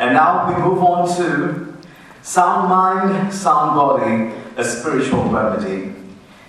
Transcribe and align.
And 0.00 0.14
now 0.14 0.48
we 0.48 0.54
move 0.62 0.82
on 0.82 1.06
to 1.18 1.76
sound 2.22 2.70
mind, 2.70 3.32
sound 3.34 3.76
body, 3.76 4.34
a 4.56 4.64
spiritual 4.64 5.24
remedy. 5.24 5.94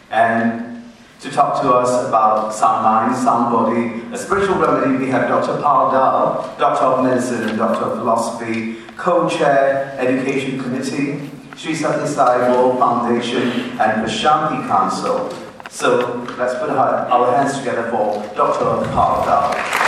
And 0.10 0.86
to 1.20 1.30
talk 1.30 1.62
to 1.62 1.74
us 1.74 2.08
about 2.08 2.54
sound 2.54 2.84
mind, 2.86 3.22
sound 3.22 3.52
body, 3.52 4.16
a 4.16 4.18
spiritual 4.18 4.56
remedy, 4.56 5.04
we 5.04 5.12
have 5.12 5.28
Dr. 5.28 5.62
Pal 5.62 5.92
Dhall, 5.92 6.58
Doctor 6.58 6.86
of 6.86 7.04
Medicine 7.04 7.50
and 7.50 7.58
Doctor 7.58 7.88
of 7.88 7.98
Philosophy, 7.98 8.78
co-chair 8.96 9.98
Education 10.00 10.58
Committee, 10.58 11.30
Sri 11.58 11.74
Sathya 11.74 12.08
Sai 12.08 12.50
World 12.52 12.80
Foundation, 12.80 13.52
and 13.82 14.08
Prashanti 14.08 14.66
Council. 14.66 15.30
So 15.70 16.26
let's 16.38 16.58
put 16.58 16.70
our, 16.70 17.06
our 17.08 17.36
hands 17.36 17.58
together 17.58 17.92
for 17.92 18.24
Dr. 18.34 18.88
Pal 18.94 19.26
Dhall. 19.26 19.82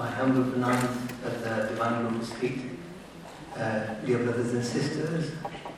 My 0.00 0.08
at 0.76 1.42
the 1.42 1.68
Divine 1.68 2.06
Guru's 2.06 2.32
feet. 2.34 2.60
Uh, 3.56 3.94
dear 4.06 4.18
brothers 4.18 4.54
and 4.54 4.64
sisters, 4.64 5.32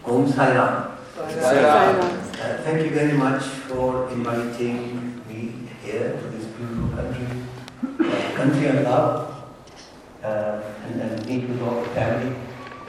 Om 0.04 0.30
Sai 0.30 0.54
Ram. 0.54 0.98
Uh, 1.18 2.56
thank 2.64 2.84
you 2.84 2.90
very 2.90 3.16
much 3.16 3.42
for 3.42 4.08
inviting 4.10 5.22
me 5.28 5.52
here 5.82 6.12
to 6.12 6.28
this 6.28 6.46
beautiful 6.46 6.88
country, 6.96 7.26
uh, 7.82 8.36
country 8.36 8.68
I 8.68 8.82
love, 8.82 9.44
uh, 10.22 10.60
and, 10.86 11.00
and 11.00 11.26
meet 11.26 11.48
with 11.48 11.62
all 11.62 11.80
the 11.82 11.88
family. 11.90 12.36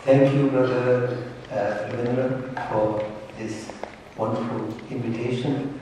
Thank 0.03 0.33
you, 0.33 0.49
Brother 0.49 1.17
uh, 1.51 1.55
Ravindra, 1.55 2.69
for 2.69 3.09
this 3.37 3.71
wonderful 4.17 4.67
invitation. 4.89 5.79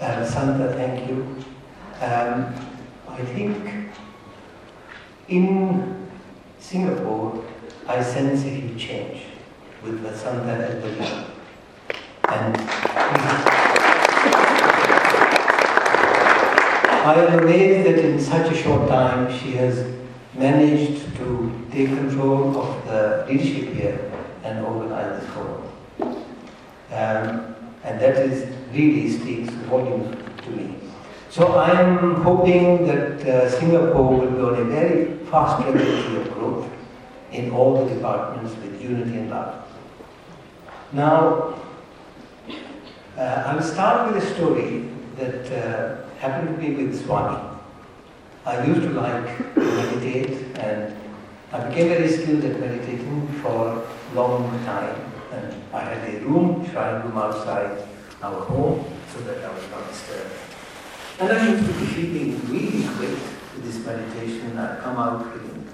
Santa, 0.00 0.72
thank 0.74 1.08
you. 1.08 1.36
Um, 2.00 2.54
I 3.08 3.24
think 3.24 3.90
in 5.30 6.08
Singapore, 6.58 7.44
I 7.86 8.02
sense 8.02 8.44
a 8.44 8.48
huge 8.48 8.80
change 8.80 9.22
with 9.82 10.02
the 10.02 10.16
Santa 10.16 10.52
and 10.52 10.82
the 10.82 11.30
And 12.28 12.56
I 17.02 17.14
am 17.14 17.38
amazed 17.38 17.88
that 17.88 18.04
in 18.04 18.20
such 18.20 18.52
a 18.52 18.54
short 18.54 18.88
time 18.88 19.32
she 19.38 19.52
has 19.52 19.94
managed 20.34 21.16
to 21.16 21.66
take 21.72 21.88
control 21.88 22.60
of 22.60 22.84
the 22.86 23.24
leadership 23.28 23.74
here 23.74 24.12
and 24.44 24.64
organize 24.64 25.20
this 25.20 25.30
forum. 25.30 25.62
Um, 26.92 27.54
and 27.84 28.00
that 28.00 28.16
is 28.18 28.52
really 28.72 29.08
speaks 29.10 29.50
volumes 29.50 30.16
to 30.42 30.50
me. 30.50 30.74
So 31.30 31.52
I 31.52 31.80
am 31.80 32.16
hoping 32.22 32.86
that 32.88 33.20
uh, 33.22 33.48
Singapore 33.48 34.18
will 34.18 34.30
be 34.30 34.40
on 34.40 34.54
a 34.60 34.64
very 34.64 35.09
trajectory 35.30 36.16
of 36.20 36.32
growth 36.34 36.70
in 37.32 37.50
all 37.50 37.84
the 37.84 37.94
departments 37.94 38.54
with 38.56 38.82
unity 38.82 39.18
and 39.18 39.30
love. 39.30 39.64
Now, 40.92 41.54
uh, 43.16 43.42
I 43.46 43.54
will 43.54 43.62
start 43.62 44.12
with 44.12 44.22
a 44.22 44.34
story 44.34 44.88
that 45.16 45.52
uh, 45.52 46.08
happened 46.18 46.56
to 46.56 46.62
me 46.62 46.74
with 46.74 47.04
Swami. 47.04 47.38
I 48.44 48.64
used 48.64 48.82
to 48.82 48.90
like 48.90 49.54
to 49.54 49.60
meditate 49.60 50.58
and 50.58 50.96
I 51.52 51.68
became 51.68 51.88
very 51.88 52.08
skilled 52.08 52.44
at 52.44 52.58
meditating 52.58 53.28
for 53.42 53.84
a 54.12 54.14
long 54.14 54.48
time. 54.64 55.12
And 55.32 55.62
I 55.72 55.80
had 55.80 56.14
a 56.14 56.20
room, 56.20 56.68
shrine 56.70 57.02
room 57.02 57.18
outside 57.18 57.86
our 58.22 58.40
home 58.40 58.84
so 59.12 59.20
that 59.20 59.44
I 59.44 59.54
was 59.54 59.70
not 59.70 59.88
disturbed. 59.88 60.34
And 61.20 61.32
I 61.32 61.48
used 61.50 61.66
to 61.66 61.72
be 61.78 61.86
feeling 61.86 62.40
really 62.48 62.84
great 62.96 63.18
this 63.62 63.84
meditation. 63.84 64.58
I'd 64.58 64.80
come 64.80 64.96
out 64.96 65.32
feeling, 65.32 65.68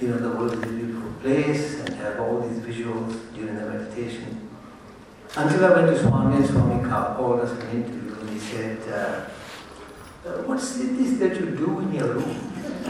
you 0.00 0.08
know, 0.08 0.18
the 0.18 0.30
world 0.30 0.52
is 0.54 0.62
a 0.62 0.66
beautiful 0.66 1.12
place 1.20 1.80
and 1.80 1.94
have 1.96 2.20
all 2.20 2.40
these 2.40 2.58
visuals 2.58 3.34
during 3.34 3.56
the 3.56 3.66
meditation. 3.66 4.48
Until 5.36 5.64
I 5.64 5.70
went 5.70 5.88
to 5.88 5.98
Swami 6.02 6.36
and 6.36 6.46
Swami 6.46 6.88
called 6.88 7.40
us 7.40 7.50
an 7.50 7.70
interview 7.70 8.14
and 8.20 8.30
he 8.30 8.38
said, 8.38 8.78
uh, 8.88 9.28
uh, 10.26 10.42
what's 10.42 10.76
this 10.76 11.18
that 11.18 11.38
you 11.38 11.50
do 11.50 11.80
in 11.80 11.92
your 11.92 12.14
room? 12.14 12.52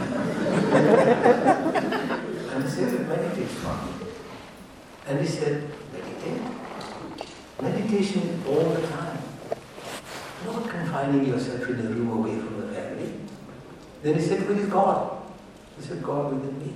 and 2.47 2.63
I 2.63 2.67
said, 2.67 3.07
meditate, 3.07 3.49
Swami. 3.49 3.91
And 5.07 5.19
he 5.19 5.27
said, 5.27 5.69
meditate? 5.93 6.41
Meditation 7.61 8.43
all 8.47 8.69
the 8.69 8.87
time. 8.87 9.17
Not 10.45 10.69
confining 10.69 11.25
yourself 11.25 11.67
in 11.69 11.79
a 11.79 11.83
room 11.83 12.09
away 12.11 12.39
from 12.39 12.61
the. 12.61 12.66
Then 14.01 14.15
he 14.15 14.21
said, 14.21 14.47
Where 14.47 14.57
is 14.57 14.67
God? 14.67 15.21
He 15.77 15.85
said, 15.85 16.03
God 16.03 16.33
within 16.33 16.59
me. 16.59 16.73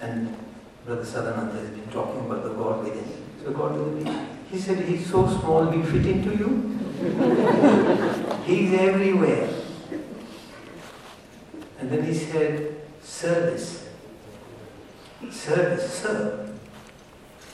And 0.00 0.36
Brother 0.84 1.02
Sadananda 1.02 1.58
has 1.58 1.70
been 1.70 1.88
talking 1.88 2.26
about 2.26 2.44
the 2.44 2.50
God 2.50 2.84
within. 2.84 3.24
So 3.42 3.52
God 3.52 3.76
within 3.78 4.04
me. 4.04 4.26
He 4.50 4.58
said, 4.58 4.84
He's 4.84 5.10
so 5.10 5.26
small, 5.28 5.70
he'll 5.70 5.84
fit 5.84 6.06
into 6.06 6.36
you. 6.36 6.72
He's 8.44 8.72
everywhere. 8.72 9.48
And 11.78 11.90
then 11.90 12.04
he 12.04 12.14
said, 12.14 12.80
Service. 13.02 13.88
Service, 15.30 15.92
serve. 15.92 16.58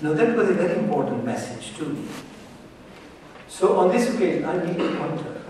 Now 0.01 0.13
that 0.15 0.37
was 0.37 0.51
a 0.51 0.55
very 0.55 0.79
important 0.79 1.25
message 1.25 1.77
to 1.77 1.85
me. 1.85 2.09
So 3.49 3.79
on 3.79 3.91
this 3.91 4.15
occasion, 4.15 4.45
I 4.45 4.65
need 4.65 4.81
a 4.81 4.97
pointer. 4.97 5.43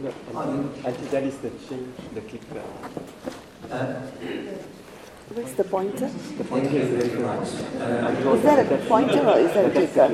No, 0.00 0.10
I 0.84 0.90
think 0.92 1.10
that 1.10 1.22
is 1.24 1.36
the 1.38 1.50
change, 1.50 1.94
the 2.14 2.20
clicker. 2.22 2.62
Uh, 3.70 3.94
Where's 5.32 5.52
the 5.54 5.64
pointer? 5.64 6.08
thank 6.08 6.70
you 6.72 6.84
very 6.84 7.08
much. 7.22 7.48
Uh, 7.80 8.34
Is 8.36 8.42
that 8.42 8.70
a 8.72 8.76
pointer 8.86 9.20
or 9.26 9.38
is 9.38 9.52
that 9.54 9.64
a 9.64 9.70
clicker? 9.70 10.08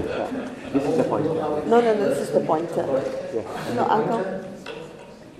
This 0.72 0.84
is 0.84 0.96
the 0.98 1.04
pointer. 1.04 1.34
No, 1.34 1.60
no, 1.66 1.80
no, 1.80 1.94
this 2.10 2.18
is 2.28 2.32
the 2.32 2.40
pointer. 2.40 2.86
Yes, 3.34 3.74
No, 3.74 3.86
uncle. 3.88 4.18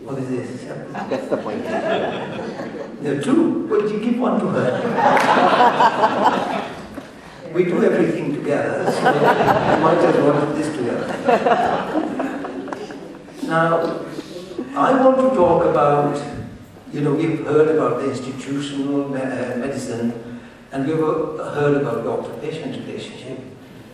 what 0.02 0.18
is 0.18 0.28
this? 0.28 0.64
that's 1.08 1.28
the 1.28 1.36
pointer. 1.36 1.80
There 3.02 3.18
are 3.18 3.22
two. 3.22 3.66
Well, 3.68 3.88
you 3.90 4.00
give 4.00 4.18
one 4.18 4.40
to 4.40 4.46
her. 4.48 4.70
we 7.54 7.64
do 7.64 7.82
everything 7.84 8.32
together, 8.34 8.90
so 8.90 9.12
we 9.12 9.20
might 9.82 9.98
as 9.98 10.16
well 10.16 10.46
do 10.46 10.52
this 10.54 10.68
together. 10.76 11.06
Now, 13.44 14.00
I 14.74 15.04
want 15.04 15.16
to 15.16 15.36
talk 15.36 15.64
about, 15.64 16.22
you 16.92 17.00
know, 17.00 17.12
we've 17.14 17.44
heard 17.44 17.76
about 17.76 18.00
the 18.00 18.10
institutional 18.10 19.06
uh, 19.06 19.56
medicine 19.56 20.40
and 20.70 20.86
we've 20.86 20.96
heard 20.96 21.82
about 21.82 22.04
doctor-patient 22.04 22.86
relationship. 22.86 23.40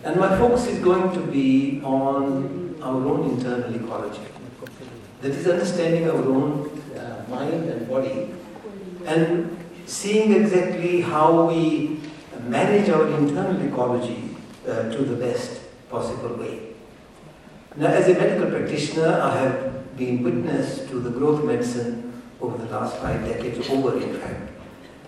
And 0.03 0.19
my 0.19 0.37
focus 0.37 0.67
is 0.67 0.83
going 0.83 1.13
to 1.13 1.31
be 1.31 1.81
on 1.83 2.77
our 2.79 2.93
own 2.93 3.31
internal 3.31 3.73
ecology. 3.73 4.21
That 5.21 5.31
is 5.31 5.47
understanding 5.47 6.11
our 6.11 6.23
own 6.23 6.69
uh, 6.95 7.25
mind 7.27 7.69
and 7.69 7.89
body 7.89 8.29
and 9.05 9.57
seeing 9.87 10.31
exactly 10.33 11.01
how 11.01 11.47
we 11.47 12.01
manage 12.43 12.87
our 12.89 13.07
internal 13.07 13.59
ecology 13.67 14.35
uh, 14.67 14.83
to 14.91 14.97
the 14.99 15.15
best 15.15 15.59
possible 15.89 16.35
way. 16.35 16.75
Now, 17.75 17.87
as 17.87 18.07
a 18.09 18.13
medical 18.13 18.51
practitioner, 18.51 19.19
I 19.19 19.37
have 19.39 19.86
been 19.97 20.23
witness 20.23 20.87
to 20.89 20.99
the 20.99 21.09
growth 21.09 21.43
medicine 21.43 22.21
over 22.39 22.57
the 22.57 22.69
last 22.71 22.97
five 22.97 23.25
decades, 23.25 23.69
over 23.69 23.99
in 23.99 24.13
fact, 24.19 24.51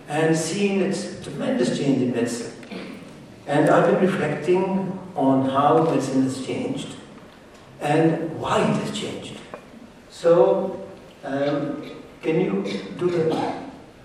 and 0.08 0.36
seen 0.36 0.82
its 0.82 1.22
tremendous 1.24 1.78
change 1.78 2.02
in 2.02 2.12
medicine. 2.12 2.54
And 3.48 3.70
I've 3.70 3.92
been 3.92 4.10
reflecting 4.10 5.00
on 5.16 5.50
how 5.50 5.84
medicine 5.84 6.24
has 6.24 6.46
changed 6.46 6.96
and 7.80 8.40
why 8.40 8.62
it 8.62 8.76
has 8.84 8.98
changed. 8.98 9.38
So, 10.10 10.88
um, 11.24 11.92
can 12.22 12.42
you 12.42 12.63
do 12.98 13.10
the 13.10 13.30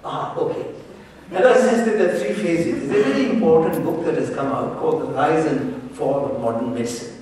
Ah, 0.05 0.37
okay. 0.37 0.67
And 1.31 1.45
I 1.45 1.57
sense 1.57 1.87
that 1.89 1.97
there 1.97 2.15
are 2.15 2.19
three 2.19 2.35
phases. 2.35 2.89
There's 2.89 3.07
a 3.07 3.11
very 3.11 3.31
important 3.31 3.83
book 3.83 4.05
that 4.05 4.17
has 4.17 4.29
come 4.35 4.49
out 4.49 4.77
called 4.79 5.03
The 5.03 5.07
Rise 5.07 5.47
and 5.47 5.91
Fall 5.93 6.27
of 6.27 6.41
Modern 6.41 6.75
Medicine. 6.75 7.14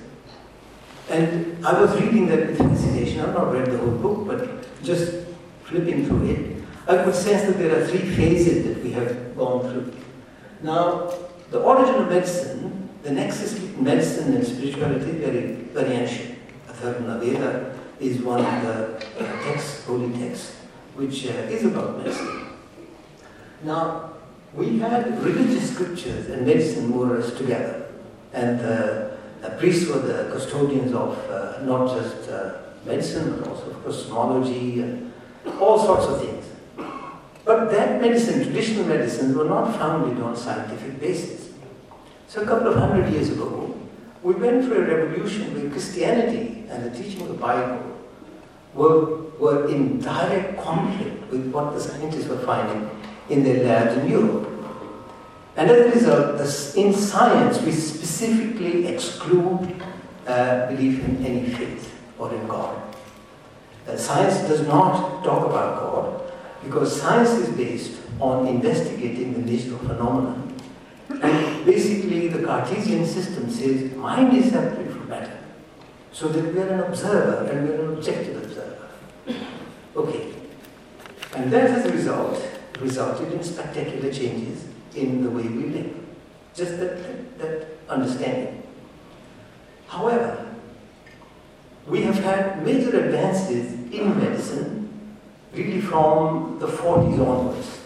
And 1.09 1.65
I 1.65 1.79
was 1.79 1.99
reading 2.01 2.27
that 2.27 2.47
with 2.47 2.57
fascination. 2.57 3.19
I've 3.19 3.33
not 3.33 3.51
read 3.53 3.67
the 3.67 3.77
whole 3.77 3.97
book, 3.97 4.27
but 4.27 4.83
just 4.83 5.25
flipping 5.63 6.05
through 6.05 6.29
it, 6.29 6.63
I 6.87 7.03
could 7.03 7.15
sense 7.15 7.43
that 7.47 7.57
there 7.57 7.81
are 7.81 7.87
three 7.87 8.09
phases 8.15 8.65
that 8.65 8.83
we 8.83 8.91
have 8.91 9.35
gone 9.37 9.61
through. 9.61 9.93
Now, 10.61 11.13
the 11.49 11.59
origin 11.59 11.95
of 11.95 12.09
medicine, 12.09 12.89
the 13.03 13.11
nexus 13.11 13.53
between 13.53 13.83
medicine 13.83 14.33
and 14.33 14.45
spirituality 14.45 15.11
very, 15.11 15.53
very 15.73 15.91
ancient. 15.93 16.39
Atharvana 16.67 17.19
Veda 17.19 17.79
is 17.99 18.21
one 18.21 18.39
of 18.45 18.61
the 18.63 18.97
uh, 19.19 19.43
texts, 19.43 19.85
holy 19.85 20.11
texts, 20.17 20.55
which 20.95 21.27
uh, 21.27 21.29
is 21.49 21.65
about 21.65 21.97
medicine. 21.97 22.47
Now, 23.63 24.13
we 24.53 24.79
had 24.79 25.23
religious 25.23 25.73
scriptures 25.73 26.29
and 26.29 26.45
medicine 26.45 26.87
more 26.87 27.13
or 27.13 27.19
less 27.19 27.33
together. 27.37 27.87
And 28.33 28.59
the 28.59 29.12
uh, 29.43 29.49
priests 29.57 29.89
were 29.89 29.99
the 29.99 30.31
custodians 30.31 30.93
of 30.93 31.17
uh, 31.29 31.61
not 31.63 31.95
just 31.95 32.29
uh, 32.29 32.57
medicine, 32.85 33.39
but 33.39 33.49
also 33.49 33.73
cosmology 33.83 34.81
and 34.81 35.13
all 35.59 35.77
sorts 35.77 36.05
of 36.05 36.21
things. 36.21 36.45
But 37.45 37.71
that 37.71 38.01
medicine, 38.01 38.43
traditional 38.43 38.85
medicines, 38.85 39.35
were 39.35 39.45
not 39.45 39.75
founded 39.75 40.23
on 40.23 40.35
scientific 40.35 40.99
basis. 40.99 41.51
So 42.27 42.41
a 42.41 42.45
couple 42.45 42.69
of 42.69 42.77
hundred 42.77 43.11
years 43.11 43.29
ago, 43.29 43.77
we 44.23 44.33
went 44.33 44.65
through 44.65 44.85
a 44.85 44.95
revolution 44.95 45.53
where 45.53 45.69
Christianity 45.69 46.65
and 46.69 46.85
the 46.85 46.97
teaching 46.97 47.21
of 47.23 47.27
the 47.27 47.33
Bible 47.33 47.83
were, 48.73 49.23
were 49.37 49.67
in 49.67 49.99
direct 49.99 50.57
conflict 50.61 51.29
with 51.31 51.51
what 51.51 51.73
the 51.73 51.79
scientists 51.79 52.27
were 52.27 52.39
finding 52.39 52.89
in 53.29 53.43
their 53.43 53.63
labs 53.65 53.97
in 53.97 54.09
Europe. 54.09 54.52
And 55.55 55.69
as 55.69 55.79
a 55.79 55.91
result, 55.91 56.75
in 56.75 56.93
science, 56.93 57.61
we 57.61 57.71
specifically 57.71 58.87
exclude 58.87 59.81
uh, 60.25 60.67
belief 60.67 61.03
in 61.03 61.23
any 61.25 61.49
faith 61.49 61.93
or 62.17 62.33
in 62.33 62.47
God. 62.47 62.81
Uh, 63.87 63.95
science 63.95 64.47
does 64.47 64.65
not 64.65 65.23
talk 65.23 65.45
about 65.45 65.79
God 65.79 66.31
because 66.63 66.99
science 66.99 67.31
is 67.31 67.49
based 67.55 67.99
on 68.19 68.47
investigating 68.47 69.33
the 69.33 69.39
nature 69.39 69.75
of 69.75 69.81
phenomena. 69.81 70.41
And 71.21 71.65
basically, 71.65 72.29
the 72.29 72.43
Cartesian 72.43 73.05
system 73.05 73.49
says 73.51 73.93
mind 73.95 74.35
is 74.35 74.51
separate 74.51 74.91
from 74.91 75.09
matter. 75.09 75.37
So 76.11 76.29
that 76.29 76.53
we 76.53 76.59
are 76.61 76.67
an 76.67 76.79
observer 76.79 77.45
and 77.51 77.67
we 77.67 77.75
are 77.75 77.81
an 77.81 77.97
objective 77.97 78.43
observer. 78.43 78.87
Okay. 79.95 80.33
And 81.35 81.51
that 81.51 81.71
as 81.71 81.85
a 81.85 81.91
result 81.91 82.41
resulted 82.79 83.31
in 83.33 83.43
spectacular 83.43 84.11
changes 84.11 84.65
in 84.95 85.23
the 85.23 85.29
way 85.29 85.43
we 85.43 85.65
live. 85.65 85.95
Just 86.53 86.79
that, 86.79 87.37
that, 87.39 87.67
understanding. 87.89 88.63
However, 89.87 90.53
we 91.87 92.01
have 92.03 92.15
had 92.15 92.63
major 92.63 92.97
advances 92.97 93.73
in 93.91 94.17
medicine 94.17 94.83
really 95.53 95.81
from 95.81 96.57
the 96.59 96.67
40s 96.67 97.19
onwards. 97.19 97.79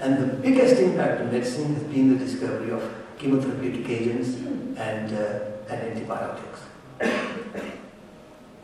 And 0.00 0.18
the 0.18 0.36
biggest 0.36 0.80
impact 0.80 1.22
on 1.22 1.32
medicine 1.32 1.74
has 1.74 1.82
been 1.84 2.16
the 2.16 2.24
discovery 2.24 2.70
of 2.70 2.82
chemotherapeutic 3.18 3.88
agents 3.88 4.36
and, 4.78 5.12
uh, 5.12 5.40
and 5.70 5.96
antibiotics. 5.96 6.60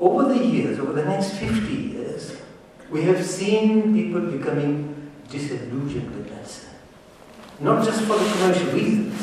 over 0.00 0.32
the 0.32 0.44
years, 0.44 0.78
over 0.78 0.92
the 0.92 1.04
next 1.04 1.34
50 1.34 1.72
years, 1.72 2.36
we 2.90 3.02
have 3.02 3.24
seen 3.24 3.94
people 3.94 4.20
becoming 4.20 5.10
disillusioned 5.28 6.14
with 6.14 6.30
medicine. 6.30 6.69
Not 7.60 7.84
just 7.84 8.02
for 8.02 8.16
the 8.18 8.30
commercial 8.32 8.72
reasons, 8.72 9.22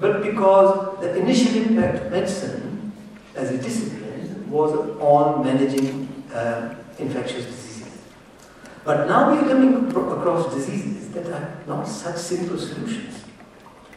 but 0.00 0.22
because 0.22 1.00
the 1.00 1.16
initial 1.16 1.62
impact 1.62 2.06
of 2.06 2.10
medicine 2.10 2.92
as 3.36 3.50
a 3.50 3.58
discipline 3.58 4.50
was 4.50 4.72
on 5.00 5.44
managing 5.44 6.08
uh, 6.34 6.74
infectious 6.98 7.46
diseases. 7.46 7.98
But 8.84 9.06
now 9.06 9.30
we 9.30 9.38
are 9.38 9.48
coming 9.48 9.88
across 9.88 10.52
diseases 10.54 11.10
that 11.10 11.26
are 11.26 11.58
not 11.66 11.84
such 11.84 12.16
simple 12.16 12.58
solutions. 12.58 13.22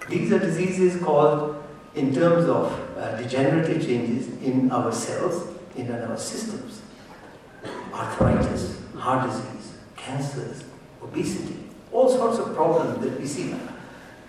These 0.10 0.32
are 0.32 0.40
diseases 0.40 1.02
called, 1.02 1.64
in 1.96 2.14
terms 2.14 2.48
of 2.48 2.72
uh, 2.98 3.16
degenerative 3.18 3.84
changes 3.84 4.28
in 4.42 4.72
our 4.72 4.92
cells, 4.92 5.48
in 5.76 5.92
our 5.92 6.18
systems, 6.18 6.82
arthritis, 7.94 8.80
heart 8.96 9.30
disease, 9.30 9.74
cancers, 9.96 10.64
obesity, 11.02 11.65
all 11.96 12.10
sorts 12.10 12.38
of 12.40 12.54
problems 12.54 13.00
that 13.04 13.20
we 13.20 13.26
see. 13.26 13.56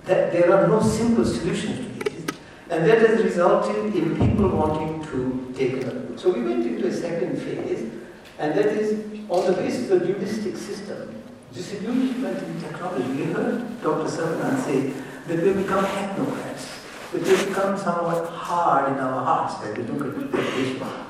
That 0.05 0.33
there 0.33 0.55
are 0.55 0.69
no 0.69 0.81
simple 0.81 1.25
solutions 1.25 1.79
to 1.79 2.11
these, 2.11 2.27
and 2.71 2.87
that 2.89 2.99
has 3.01 3.25
resulted 3.25 3.95
in 3.95 4.17
people 4.17 4.49
wanting 4.51 5.03
to 5.07 5.53
take 5.57 5.83
another 5.83 6.15
a 6.15 6.19
So 6.19 6.31
we 6.31 6.45
went 6.45 6.65
into 6.65 6.87
a 6.87 6.93
second 6.93 7.37
phase, 7.43 7.91
and 8.39 8.57
that 8.57 8.67
is 8.67 8.93
on 9.29 9.47
the 9.47 9.53
basis 9.61 9.91
of 9.91 10.01
the 10.01 10.07
dualistic 10.07 10.57
system, 10.57 11.23
disillusionment 11.53 12.41
in 12.41 12.61
technology. 12.61 13.19
You 13.19 13.25
heard 13.35 13.83
Dr. 13.83 14.09
Saravanan 14.09 14.63
say 14.65 14.93
that 15.27 15.43
we 15.43 15.61
become 15.61 15.85
technocrats, 15.87 16.69
that 17.11 17.23
we 17.23 17.47
become 17.47 17.77
somewhat 17.77 18.29
hard 18.29 18.93
in 18.93 18.99
our 18.99 19.25
hearts, 19.25 19.55
that 19.65 19.77
we 19.77 19.83
look 19.83 20.07
at 20.07 20.31
Vishma. 20.55 21.07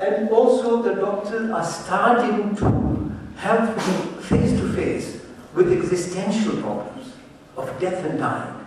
And 0.00 0.30
also 0.30 0.80
the 0.80 0.94
doctors 0.94 1.50
are 1.50 1.64
starting 1.64 2.56
to 2.56 3.12
have 3.36 3.82
face 4.22 4.52
to 4.52 4.72
face 4.72 5.17
with 5.58 5.72
existential 5.72 6.62
problems 6.62 7.14
of 7.56 7.80
death 7.80 8.04
and 8.04 8.20
dying. 8.20 8.64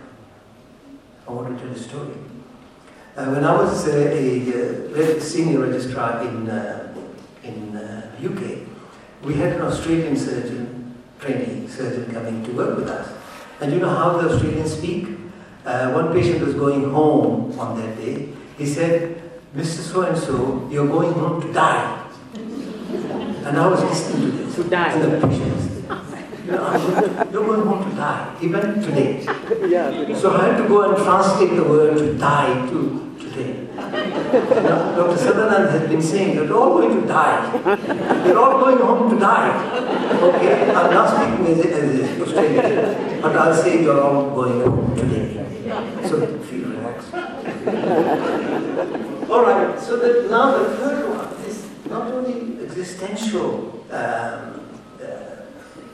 I 1.26 1.32
want 1.32 1.58
to 1.58 1.64
tell 1.64 1.74
a 1.74 1.78
story. 1.78 2.12
Uh, 3.16 3.30
when 3.32 3.44
I 3.44 3.56
was 3.56 3.88
uh, 3.88 3.92
a, 3.92 5.16
uh, 5.16 5.20
senior 5.20 5.60
registrar 5.60 6.20
in, 6.28 6.50
uh, 6.50 6.94
in 7.42 7.74
UK, 8.20 8.42
uh, 8.42 9.26
we 9.26 9.34
had 9.34 9.54
an 9.54 9.62
Australian 9.62 10.16
surgeon, 10.16 10.94
trainee 11.18 11.66
surgeon 11.66 12.12
coming 12.12 12.44
to 12.44 12.52
work 12.52 12.76
with 12.76 12.88
us. 12.88 13.08
And 13.62 13.72
you 13.72 13.78
know 13.78 13.88
how 13.88 14.18
the 14.18 14.28
Australians 14.28 14.76
speak? 14.76 15.08
Uh, 15.64 15.92
one 15.92 16.12
patient 16.12 16.44
was 16.44 16.54
going 16.54 16.90
home 16.90 17.58
on 17.58 17.80
that 17.80 17.96
day. 17.96 18.28
He 18.58 18.66
said, 18.66 19.22
Mr. 19.56 19.80
So 19.80 20.02
and 20.02 20.18
so, 20.18 20.68
you're 20.70 20.88
going 20.88 21.12
home 21.14 21.40
to 21.40 21.52
die. 21.54 22.06
And 22.34 23.56
I 23.56 23.66
was 23.66 23.82
listening 23.82 24.30
to 24.30 24.36
this. 24.36 24.56
To 24.56 24.64
die. 24.64 24.92
And 24.92 25.22
the 25.22 25.26
patient 25.26 25.71
you 26.52 26.58
one 26.58 27.32
you're 27.32 27.46
going 27.46 27.66
home 27.66 27.90
to 27.90 27.96
die, 27.96 28.36
even 28.42 28.82
today. 28.82 29.24
Yeah. 29.68 30.14
So 30.14 30.34
I 30.34 30.48
had 30.48 30.56
to 30.58 30.68
go 30.68 30.82
and 30.88 31.02
translate 31.02 31.56
the 31.56 31.64
word 31.64 31.98
to 31.98 32.14
die 32.18 32.66
to 32.70 33.16
today. 33.18 33.68
Now, 33.74 34.94
Dr. 34.96 35.16
Saravanan 35.16 35.70
has 35.70 35.88
been 35.88 36.02
saying 36.02 36.36
that 36.36 36.46
you're 36.46 36.58
all 36.58 36.78
going 36.78 37.00
to 37.00 37.06
die. 37.06 38.26
You're 38.26 38.38
all 38.38 38.60
going 38.60 38.78
home 38.78 39.10
to 39.10 39.18
die. 39.18 39.50
Okay, 40.22 40.70
I'm 40.70 40.90
not 40.92 41.08
speaking 41.14 41.46
as, 41.46 41.64
an 41.64 42.22
Australian, 42.22 43.20
but 43.22 43.36
I'll 43.36 43.54
say 43.54 43.82
you're 43.82 44.00
all 44.00 44.30
going 44.30 44.60
home 44.60 44.96
today. 44.96 45.46
So 46.08 46.38
feel 46.44 46.68
relaxed. 46.68 47.14
all 49.30 49.42
right, 49.42 49.80
so 49.80 49.96
that 49.96 50.30
now 50.30 50.58
the 50.58 50.76
third 50.76 51.08
one 51.08 51.44
is 51.46 51.68
not 51.88 52.12
only 52.12 52.62
existential, 52.64 53.84
um, 53.90 54.61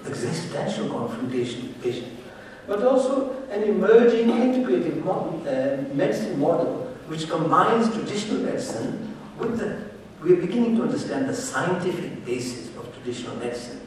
existential 0.09 0.89
confrontation 0.89 1.75
patient, 1.83 2.13
but 2.67 2.83
also 2.83 3.43
an 3.51 3.63
emerging 3.63 4.29
integrative 4.29 5.05
model, 5.05 5.43
uh, 5.47 5.95
medicine 5.95 6.39
model 6.39 6.89
which 7.09 7.29
combines 7.29 7.93
traditional 7.95 8.43
medicine 8.43 9.17
with 9.39 9.59
the, 9.59 9.83
we're 10.23 10.41
beginning 10.41 10.77
to 10.77 10.83
understand 10.83 11.29
the 11.29 11.35
scientific 11.35 12.25
basis 12.25 12.69
of 12.77 12.93
traditional 12.95 13.35
medicine. 13.37 13.81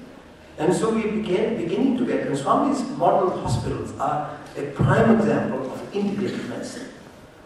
And 0.58 0.74
so 0.74 0.90
we 0.90 1.04
began 1.04 1.58
beginning 1.58 1.98
to 1.98 2.06
get, 2.06 2.28
and 2.28 2.38
Swami's 2.38 2.82
model 2.98 3.30
hospitals 3.42 3.94
are 4.00 4.38
a 4.58 4.64
prime 4.72 5.18
example 5.18 5.72
of 5.72 5.92
integrative 5.94 6.50
medicine. 6.50 6.88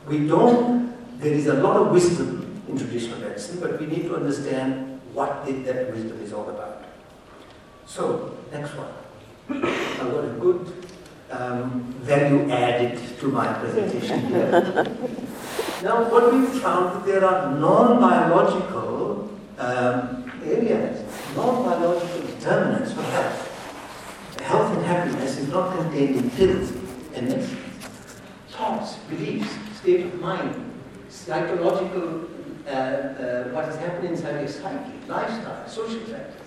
We 0.08 0.28
don't, 0.28 0.94
there 1.20 1.34
is 1.34 1.48
a 1.48 1.56
lot 1.56 1.78
of 1.78 1.92
wisdom 1.92 2.62
in 2.68 2.78
traditional 2.78 3.20
medicine, 3.20 3.60
but 3.60 3.80
we 3.80 3.88
need 3.88 4.04
to 4.04 4.16
understand 4.16 5.02
what 5.14 5.46
that 5.46 5.92
wisdom 5.92 6.22
is 6.22 6.34
all 6.34 6.50
about. 6.50 6.75
So, 7.88 8.38
next 8.52 8.72
one. 8.76 8.92
I've 9.50 10.12
got 10.12 10.26
a 10.26 10.38
good 10.40 10.88
um, 11.32 11.84
value 12.02 12.50
added 12.52 13.00
to 13.20 13.28
my 13.28 13.54
presentation 13.54 14.28
here. 14.28 14.52
now, 15.84 16.10
what 16.10 16.34
we 16.34 16.46
found 16.60 16.96
that 16.96 17.06
there 17.06 17.24
are 17.24 17.52
non-biological 17.56 19.30
um, 19.58 20.32
areas, 20.44 21.04
non-biological 21.36 22.22
determinants 22.22 22.94
for 22.94 23.04
health. 23.04 23.52
Health 24.42 24.78
and 24.78 24.86
happiness 24.86 25.38
is 25.38 25.48
not 25.50 25.76
contained 25.78 26.18
in 26.18 26.30
pills 26.32 26.72
and 27.14 27.30
medicines. 27.30 27.60
Thoughts, 28.50 28.98
beliefs, 29.10 29.50
state 29.80 30.06
of 30.06 30.20
mind, 30.20 30.72
psychological, 31.10 32.30
uh, 32.68 32.70
uh, 32.70 33.44
what 33.50 33.70
is 33.70 33.76
happening 33.78 34.12
inside 34.12 34.40
your 34.40 34.48
psyche, 34.48 34.92
lifestyle, 35.08 35.68
social 35.68 36.00
factors. 36.02 36.45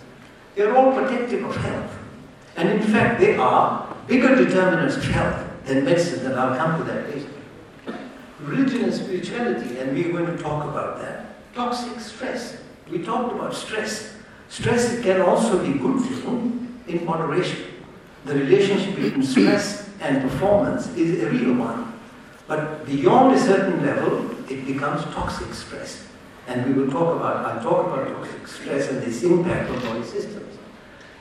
They're 0.58 0.76
all 0.76 0.92
protective 0.92 1.44
of 1.44 1.54
health. 1.54 1.96
And 2.56 2.68
in 2.68 2.82
fact, 2.82 3.20
they 3.20 3.36
are 3.36 3.96
bigger 4.08 4.34
determinants 4.34 4.96
of 4.96 5.04
health 5.04 5.46
than 5.64 5.84
medicine, 5.84 6.26
and 6.26 6.34
I'll 6.34 6.56
come 6.56 6.78
to 6.78 6.84
that 6.92 7.08
later. 7.08 7.30
Religion 8.40 8.82
and 8.82 8.92
spirituality, 8.92 9.78
and 9.78 9.96
we're 9.96 10.10
going 10.10 10.26
to 10.26 10.36
talk 10.42 10.64
about 10.64 11.00
that. 11.00 11.54
Toxic 11.54 12.00
stress. 12.00 12.56
We 12.90 13.04
talked 13.04 13.36
about 13.36 13.54
stress. 13.54 14.16
Stress 14.48 15.00
can 15.00 15.20
also 15.20 15.64
be 15.64 15.78
good 15.78 16.00
thing 16.00 16.82
in 16.88 17.04
moderation. 17.04 17.66
The 18.24 18.34
relationship 18.34 18.96
between 18.96 19.22
stress 19.22 19.88
and 20.00 20.28
performance 20.28 20.88
is 20.96 21.22
a 21.22 21.30
real 21.30 21.54
one. 21.54 22.00
But 22.48 22.84
beyond 22.84 23.36
a 23.36 23.38
certain 23.38 23.86
level, 23.86 24.28
it 24.50 24.66
becomes 24.66 25.04
toxic 25.14 25.54
stress. 25.54 26.07
And 26.48 26.64
we 26.66 26.72
will 26.72 26.90
talk 26.90 27.16
about, 27.16 27.44
I'll 27.44 27.62
talk 27.62 27.86
about 27.86 28.08
toxic 28.08 28.46
stress 28.48 28.88
and 28.88 29.04
its 29.04 29.22
impact 29.22 29.70
on 29.70 29.80
body 29.80 30.02
systems. 30.02 30.56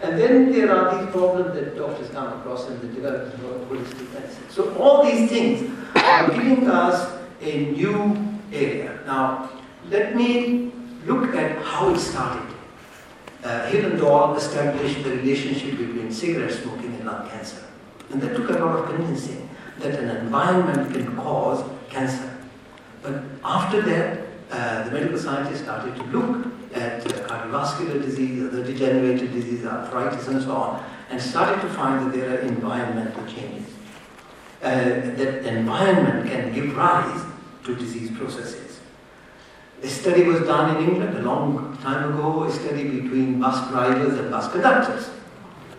And 0.01 0.17
then 0.17 0.51
there 0.53 0.73
are 0.73 0.97
these 0.97 1.11
problems 1.11 1.53
that 1.53 1.75
doctors 1.75 2.09
come 2.11 2.39
across 2.39 2.69
in 2.69 2.79
the 2.79 2.87
development 2.87 3.43
of 3.43 3.67
holistic 3.67 4.13
medicine. 4.13 4.43
So 4.49 4.73
all 4.75 5.03
these 5.03 5.29
things 5.29 5.69
are 5.95 6.31
giving 6.31 6.69
us 6.69 7.19
a 7.41 7.71
new 7.71 8.15
area. 8.53 8.99
Now, 9.05 9.49
let 9.89 10.15
me 10.15 10.71
look 11.05 11.35
at 11.35 11.61
how 11.61 11.93
it 11.93 11.99
started. 11.99 12.47
Uh, 13.43 13.65
Hill 13.67 13.85
and 13.91 13.99
Doll 13.99 14.35
established 14.35 15.03
the 15.03 15.11
relationship 15.11 15.77
between 15.77 16.11
cigarette 16.11 16.53
smoking 16.53 16.93
and 16.95 17.05
lung 17.05 17.29
cancer. 17.29 17.63
And 18.11 18.21
that 18.21 18.35
took 18.35 18.49
a 18.49 18.53
lot 18.53 18.79
of 18.79 18.95
convincing 18.95 19.49
that 19.79 19.99
an 19.99 20.09
environment 20.09 20.93
can 20.93 21.15
cause 21.17 21.63
cancer. 21.89 22.37
But 23.01 23.23
after 23.43 23.81
that, 23.81 24.26
uh, 24.51 24.83
the 24.83 24.91
medical 24.91 25.17
scientists 25.17 25.61
started 25.61 25.95
to 25.95 26.03
look 26.05 26.47
at 26.73 27.05
uh, 27.05 27.27
cardiovascular 27.27 28.01
disease, 28.01 28.43
other 28.43 28.63
degenerative 28.63 29.31
disease, 29.33 29.65
arthritis, 29.65 30.27
and 30.27 30.41
so 30.41 30.51
on, 30.51 30.85
and 31.09 31.21
started 31.21 31.59
to 31.61 31.69
find 31.73 32.05
that 32.05 32.17
there 32.17 32.35
are 32.35 32.39
environmental 32.39 33.25
changes. 33.25 33.73
Uh, 34.61 34.69
that 34.69 35.45
environment 35.45 36.29
can 36.29 36.53
give 36.53 36.75
rise 36.75 37.21
to 37.63 37.75
disease 37.75 38.09
processes. 38.17 38.79
A 39.83 39.87
study 39.87 40.23
was 40.23 40.39
done 40.41 40.77
in 40.77 40.89
England 40.89 41.17
a 41.17 41.21
long 41.21 41.77
time 41.83 42.13
ago, 42.13 42.43
a 42.43 42.51
study 42.51 42.89
between 42.89 43.39
bus 43.39 43.69
drivers 43.69 44.17
and 44.17 44.31
bus 44.31 44.51
conductors. 44.51 45.11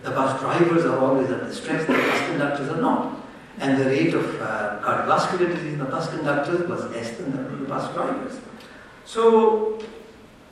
The 0.03 0.11
bus 0.11 0.39
drivers 0.39 0.85
are 0.85 0.97
always 0.99 1.29
under 1.29 1.53
stress, 1.53 1.85
the 1.85 1.93
bus 1.93 2.29
conductors 2.29 2.69
are 2.69 2.81
not. 2.81 3.19
And 3.59 3.77
the 3.77 3.85
rate 3.85 4.13
of 4.13 4.41
uh, 4.41 4.79
cardiovascular 4.81 5.53
disease 5.53 5.73
in 5.73 5.79
the 5.79 5.85
bus 5.85 6.09
conductors 6.09 6.69
was 6.69 6.85
less 6.91 7.17
than 7.17 7.31
the 7.31 7.67
bus 7.67 7.93
drivers. 7.93 8.39
So 9.09 9.79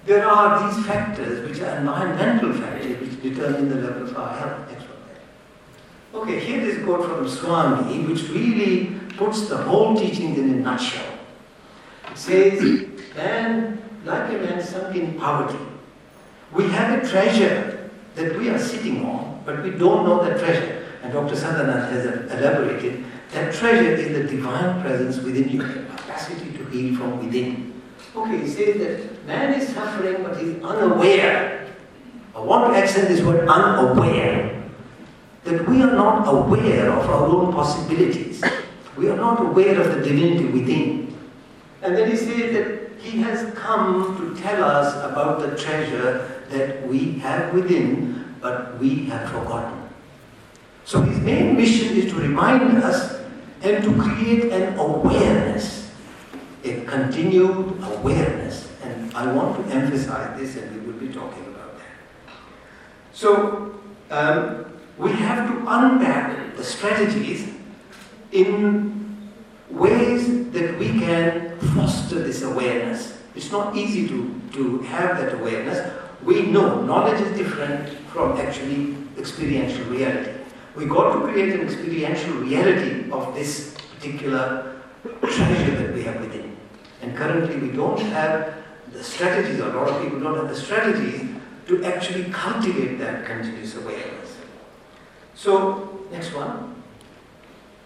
there 0.08 0.28
are 0.28 0.68
these 0.68 0.84
factors 0.88 1.48
which 1.48 1.62
are 1.62 1.78
environmental 1.78 2.54
factors 2.54 3.00
which 3.00 3.22
determine 3.22 3.70
the 3.70 3.76
level 3.76 4.10
of 4.10 4.18
our 4.18 4.36
health. 4.36 4.78
Okay, 6.16 6.40
here 6.40 6.62
is 6.62 6.78
a 6.78 6.84
quote 6.84 7.06
from 7.06 7.30
Swami 7.30 8.00
which 8.08 8.28
really 8.30 9.00
puts 9.16 9.48
the 9.48 9.58
whole 9.58 9.96
teaching 9.96 10.34
in 10.34 10.50
a 10.50 10.56
nutshell. 10.56 11.06
It 12.10 12.18
says, 12.18 12.88
man, 13.16 13.80
like 14.06 14.34
a 14.34 14.40
man 14.40 14.64
sunk 14.64 14.96
in 14.96 15.14
poverty, 15.20 15.64
we 16.52 16.68
have 16.70 17.04
a 17.04 17.08
treasure 17.08 17.92
that 18.16 18.40
we 18.40 18.50
are 18.50 18.58
sitting 18.58 19.06
on, 19.06 19.44
but 19.46 19.62
we 19.62 19.70
don't 19.70 20.04
know 20.04 20.24
that 20.24 20.40
treasure. 20.40 20.84
And 21.04 21.14
Dr. 21.14 21.36
Sandanath 21.36 21.92
has 21.92 22.06
elaborated 22.32 23.06
that 23.34 23.54
treasure 23.54 23.94
is 23.94 24.18
the 24.18 24.36
divine 24.36 24.82
presence 24.82 25.18
within 25.18 25.48
you, 25.48 25.62
the 25.62 25.74
capacity 25.96 26.58
to 26.58 26.66
heal 26.72 26.98
from 26.98 27.24
within. 27.24 27.77
Okay, 28.18 28.42
he 28.42 28.48
says 28.48 28.78
that 28.82 29.26
man 29.28 29.54
is 29.54 29.70
suffering, 29.70 30.24
but 30.24 30.42
he's 30.42 30.62
unaware. 30.64 31.68
I 32.36 32.40
want 32.40 32.74
to 32.74 32.80
accent 32.80 33.10
this 33.10 33.22
word 33.22 33.48
unaware. 33.48 34.64
That 35.44 35.70
we 35.70 35.82
are 35.82 35.94
not 35.94 36.28
aware 36.28 36.92
of 36.92 37.08
our 37.10 37.28
own 37.28 37.54
possibilities. 37.54 38.44
We 38.98 39.10
are 39.10 39.16
not 39.16 39.40
aware 39.40 39.80
of 39.80 39.96
the 39.96 40.02
divinity 40.02 40.46
within. 40.46 41.16
And 41.84 41.96
then 41.96 42.10
he 42.10 42.18
says 42.18 42.52
that 42.54 43.00
he 43.00 43.22
has 43.22 43.54
come 43.54 44.18
to 44.18 44.42
tell 44.42 44.64
us 44.64 44.96
about 45.10 45.40
the 45.40 45.56
treasure 45.56 46.44
that 46.50 46.88
we 46.88 47.20
have 47.20 47.54
within, 47.54 48.36
but 48.42 48.80
we 48.80 49.06
have 49.06 49.30
forgotten. 49.30 49.90
So 50.86 51.02
his 51.02 51.20
main 51.20 51.56
mission 51.56 51.96
is 51.96 52.12
to 52.12 52.16
remind 52.16 52.78
us 52.78 53.22
and 53.62 53.84
to 53.84 54.02
create 54.02 54.52
an 54.52 54.78
awareness, 54.80 55.87
a 56.72 56.86
continued 56.86 57.78
awareness. 57.84 58.72
And 58.84 59.14
I 59.14 59.32
want 59.32 59.58
to 59.58 59.74
emphasize 59.74 60.40
this, 60.40 60.56
and 60.58 60.72
we 60.76 60.92
will 60.92 61.00
be 61.00 61.14
talking 61.14 61.46
about 61.48 61.78
that. 61.78 62.36
So 63.14 63.80
um, 64.12 64.66
we 64.98 65.12
have 65.12 65.50
to 65.50 65.66
unpack 65.68 66.56
the 66.56 66.64
strategies 66.64 67.50
in 68.32 69.30
ways 69.70 70.50
that 70.52 70.78
we 70.78 70.88
can 71.00 71.60
foster 71.76 72.24
this 72.24 72.42
awareness. 72.42 73.18
It's 73.36 73.52
not 73.52 73.76
easy 73.76 74.08
to, 74.08 74.42
to 74.54 74.80
have 74.80 75.18
that 75.20 75.34
awareness. 75.36 75.92
We 76.24 76.44
know 76.44 76.82
knowledge 76.82 77.22
is 77.22 77.38
different 77.38 77.90
from 78.12 78.38
actually 78.38 78.98
experiential 79.18 79.86
reality. 79.86 80.32
We 80.76 80.86
got 80.86 81.14
to 81.14 81.22
create 81.22 81.54
an 81.54 81.62
experiential 81.62 82.34
reality 82.36 83.12
of 83.12 83.34
this 83.34 83.76
particular 83.96 84.82
treasure 85.24 85.76
that 85.76 85.94
we 85.94 86.04
have 86.04 86.20
within. 86.22 86.56
And 87.02 87.16
currently 87.28 87.58
we 87.58 87.76
don't 87.76 88.00
have 88.00 88.54
the 88.94 89.04
strategies, 89.04 89.60
or 89.60 89.70
a 89.70 89.74
lot 89.74 89.90
of 89.90 90.02
people 90.02 90.20
don't 90.20 90.38
have 90.38 90.50
the 90.50 90.56
strategies 90.56 91.30
to 91.68 91.84
actually 91.84 92.24
cultivate 92.26 92.98
that 92.98 93.26
continuous 93.26 93.76
awareness. 93.76 94.38
So, 95.36 96.06
next 96.12 96.34
one. 96.34 96.76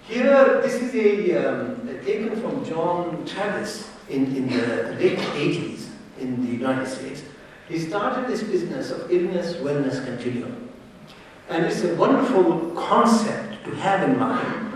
Here, 0.08 0.62
this 0.62 0.76
is 0.76 0.94
a, 0.96 1.36
um, 1.38 1.88
taken 2.06 2.40
from 2.42 2.64
John 2.66 3.26
Travis 3.26 3.90
in, 4.10 4.36
in 4.36 4.50
the 4.50 4.96
late 5.00 5.18
80s 5.18 5.88
in 6.20 6.46
the 6.46 6.52
United 6.52 6.88
States. 6.88 7.24
He 7.68 7.80
started 7.80 8.28
this 8.28 8.44
business 8.44 8.92
of 8.92 9.10
illness 9.12 9.54
wellness 9.56 10.04
continuum. 10.06 10.70
And 11.50 11.66
it's 11.66 11.84
a 11.84 11.96
wonderful 11.96 12.72
concept 12.72 13.66
to 13.66 13.76
have 13.76 14.08
in 14.08 14.20
mind 14.20 14.68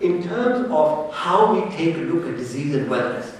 in 0.00 0.22
terms 0.22 0.68
of 0.70 1.12
how 1.12 1.54
we 1.54 1.76
take 1.76 1.96
a 1.96 2.00
look 2.00 2.26
at 2.26 2.36
disease 2.36 2.74
and 2.74 2.88
wellness. 2.88 3.35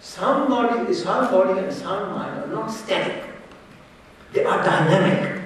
Sound 0.00 0.48
body, 0.48 0.94
sound 0.94 1.30
body 1.30 1.58
and 1.58 1.72
sound 1.72 2.14
mind 2.14 2.44
are 2.44 2.46
not 2.46 2.68
static. 2.68 3.24
They 4.32 4.44
are 4.44 4.62
dynamic. 4.62 5.42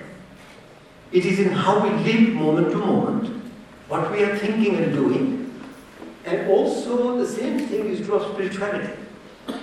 It 1.11 1.25
is 1.25 1.41
in 1.41 1.53
how 1.53 1.83
we 1.83 1.91
live 2.05 2.35
moment 2.35 2.71
to 2.73 2.77
moment, 2.79 3.43
what 3.89 4.11
we 4.11 4.23
are 4.23 4.37
thinking 4.37 4.77
and 4.77 4.93
doing, 4.93 5.61
and 6.25 6.51
also 6.51 7.19
the 7.19 7.27
same 7.27 7.67
thing 7.67 7.87
is 7.87 8.07
true 8.07 8.17
of 8.17 8.33
spirituality. 8.33 8.93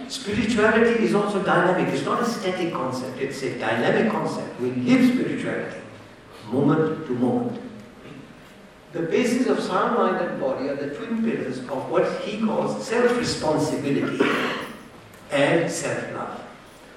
Spirituality 0.08 1.04
is 1.04 1.16
also 1.16 1.42
dynamic. 1.44 1.94
It's 1.94 2.06
not 2.06 2.22
a 2.22 2.26
static 2.26 2.74
concept, 2.74 3.20
it's 3.20 3.42
a 3.44 3.58
dynamic 3.58 4.12
concept. 4.12 4.60
We 4.60 4.72
live 4.72 5.14
spirituality 5.14 5.82
moment 6.52 7.06
to 7.08 7.14
moment. 7.14 7.62
The 8.92 9.04
basis 9.04 9.46
of 9.48 9.60
sound 9.60 9.96
mind 9.96 10.18
and 10.18 10.42
body 10.42 10.68
are 10.68 10.76
the 10.76 10.96
twin 10.96 11.24
pillars 11.24 11.60
of 11.60 11.92
what 11.92 12.22
he 12.22 12.44
calls 12.44 12.88
self-responsibility 12.88 14.26
and 15.32 15.72
self-love. 15.72 16.44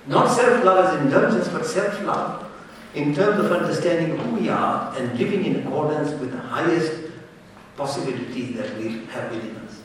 Not 0.07 0.31
self-love 0.31 0.85
as 0.87 1.01
indulgence, 1.03 1.49
but 1.49 1.65
self-love 1.65 2.51
in 2.95 3.15
terms 3.15 3.43
of 3.45 3.51
understanding 3.53 4.19
who 4.19 4.37
we 4.37 4.49
are 4.49 4.95
and 4.97 5.19
living 5.19 5.45
in 5.45 5.67
accordance 5.67 6.11
with 6.21 6.33
the 6.33 6.39
highest 6.39 6.93
possibilities 7.77 8.57
that 8.57 8.77
we 8.77 9.05
have 9.07 9.31
within 9.31 9.57
us. 9.57 9.81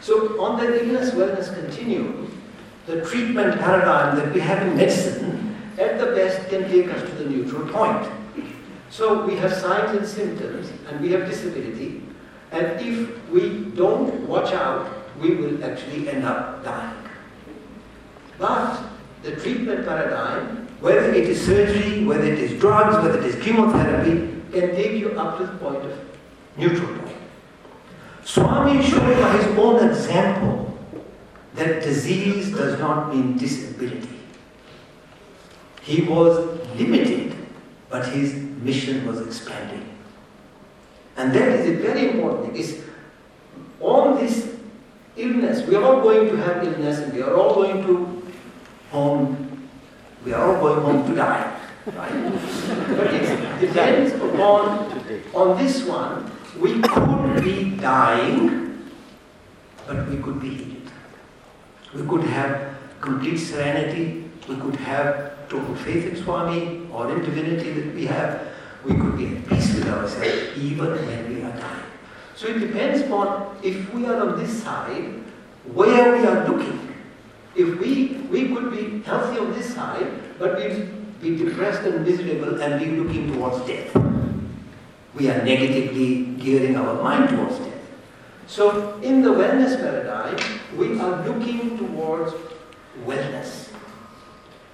So 0.00 0.40
on 0.40 0.60
the 0.60 0.80
illness 0.80 1.10
wellness 1.10 1.52
continuum, 1.52 2.40
the 2.86 3.04
treatment 3.04 3.58
paradigm 3.58 4.16
that 4.16 4.32
we 4.32 4.40
have 4.40 4.66
in 4.66 4.76
medicine 4.76 5.56
at 5.76 5.98
the 5.98 6.06
best 6.14 6.48
can 6.48 6.70
take 6.70 6.88
us 6.88 7.02
to 7.02 7.16
the 7.16 7.28
neutral 7.28 7.68
point. 7.68 8.08
So 8.90 9.26
we 9.26 9.34
have 9.36 9.52
signs 9.52 9.96
and 9.96 10.06
symptoms 10.06 10.70
and 10.88 11.00
we 11.00 11.10
have 11.10 11.28
disability 11.28 12.02
and 12.52 12.80
if 12.80 13.28
we 13.30 13.64
don't 13.74 14.26
watch 14.28 14.52
out, 14.52 14.88
we 15.20 15.34
will 15.34 15.64
actually 15.64 16.08
end 16.08 16.24
up 16.24 16.64
dying. 16.64 17.05
But 18.38 18.82
the 19.22 19.36
treatment 19.36 19.86
paradigm, 19.86 20.66
whether 20.80 21.12
it 21.12 21.24
is 21.28 21.44
surgery, 21.44 22.04
whether 22.04 22.24
it 22.24 22.38
is 22.38 22.60
drugs, 22.60 22.96
whether 23.04 23.18
it 23.18 23.24
is 23.24 23.42
chemotherapy, 23.42 24.42
can 24.52 24.74
take 24.74 24.92
you 24.92 25.10
up 25.18 25.38
to 25.38 25.46
the 25.46 25.52
point 25.58 25.84
of 25.84 25.98
neutral 26.56 26.88
point. 26.98 27.16
Swami 28.24 28.82
showed 28.82 29.20
by 29.20 29.36
his 29.36 29.46
own 29.58 29.88
example 29.88 30.78
that 31.54 31.82
disease 31.82 32.50
does 32.52 32.78
not 32.78 33.14
mean 33.14 33.36
disability. 33.38 34.08
He 35.82 36.02
was 36.02 36.58
limited, 36.76 37.34
but 37.88 38.06
his 38.08 38.34
mission 38.34 39.06
was 39.06 39.20
expanding. 39.26 39.88
And 41.16 41.32
that 41.32 41.48
is 41.60 41.68
a 41.68 41.80
very 41.80 42.10
important 42.10 42.46
thing. 42.46 42.56
Is 42.56 42.84
on 43.80 44.16
this 44.16 44.56
illness, 45.16 45.66
we 45.66 45.76
are 45.76 45.82
all 45.82 46.02
going 46.02 46.28
to 46.28 46.36
have 46.36 46.64
illness 46.64 46.98
and 46.98 47.12
we 47.14 47.22
are 47.22 47.34
all 47.34 47.54
going 47.54 47.82
to 47.86 48.15
home, 48.90 49.68
we 50.24 50.32
are 50.32 50.42
all 50.42 50.60
going 50.60 50.82
home 50.82 51.08
to 51.08 51.14
die. 51.14 51.52
Right? 51.86 52.32
but 52.96 53.14
it 53.14 53.60
depends 53.60 54.12
upon 54.14 54.90
on 55.34 55.56
this 55.56 55.84
one, 55.84 56.30
we 56.58 56.80
could 56.80 57.44
be 57.44 57.76
dying, 57.76 58.90
but 59.86 60.08
we 60.08 60.16
could 60.16 60.40
be 60.40 60.50
healed. 60.50 60.90
We 61.94 62.06
could 62.06 62.24
have 62.24 62.76
complete 63.00 63.36
serenity, 63.38 64.24
we 64.48 64.56
could 64.56 64.76
have 64.76 65.48
total 65.48 65.76
faith 65.76 66.06
in 66.06 66.16
Swami 66.16 66.88
or 66.92 67.12
in 67.12 67.22
divinity 67.24 67.70
that 67.72 67.94
we 67.94 68.06
have, 68.06 68.48
we 68.84 68.94
could 68.94 69.16
be 69.16 69.36
at 69.36 69.46
peace 69.48 69.74
with 69.74 69.88
ourselves 69.88 70.58
even 70.58 70.90
when 70.90 71.34
we 71.34 71.42
are 71.42 71.52
dying. 71.52 71.82
So 72.34 72.48
it 72.48 72.58
depends 72.58 73.02
upon 73.02 73.56
if 73.62 73.92
we 73.94 74.06
are 74.06 74.20
on 74.20 74.38
this 74.38 74.62
side, 74.62 75.22
where 75.72 76.16
we 76.16 76.26
are 76.26 76.48
looking. 76.48 76.85
If 77.56 77.80
we, 77.80 78.18
we 78.30 78.54
could 78.54 78.70
be 78.70 79.02
healthy 79.02 79.38
on 79.38 79.52
this 79.52 79.74
side, 79.74 80.06
but 80.38 80.56
we'd 80.56 81.20
be 81.22 81.36
depressed 81.36 81.82
and 81.82 82.04
miserable 82.04 82.60
and 82.60 82.78
be 82.78 82.90
looking 83.00 83.32
towards 83.32 83.66
death. 83.66 83.94
We 85.14 85.30
are 85.30 85.42
negatively 85.42 86.26
gearing 86.36 86.76
our 86.76 87.02
mind 87.02 87.30
towards 87.30 87.58
death. 87.58 87.72
So, 88.46 89.00
in 89.00 89.22
the 89.22 89.30
wellness 89.30 89.80
paradigm, 89.80 90.36
we 90.76 91.00
are 91.00 91.26
looking 91.26 91.78
towards 91.78 92.34
wellness. 93.04 93.70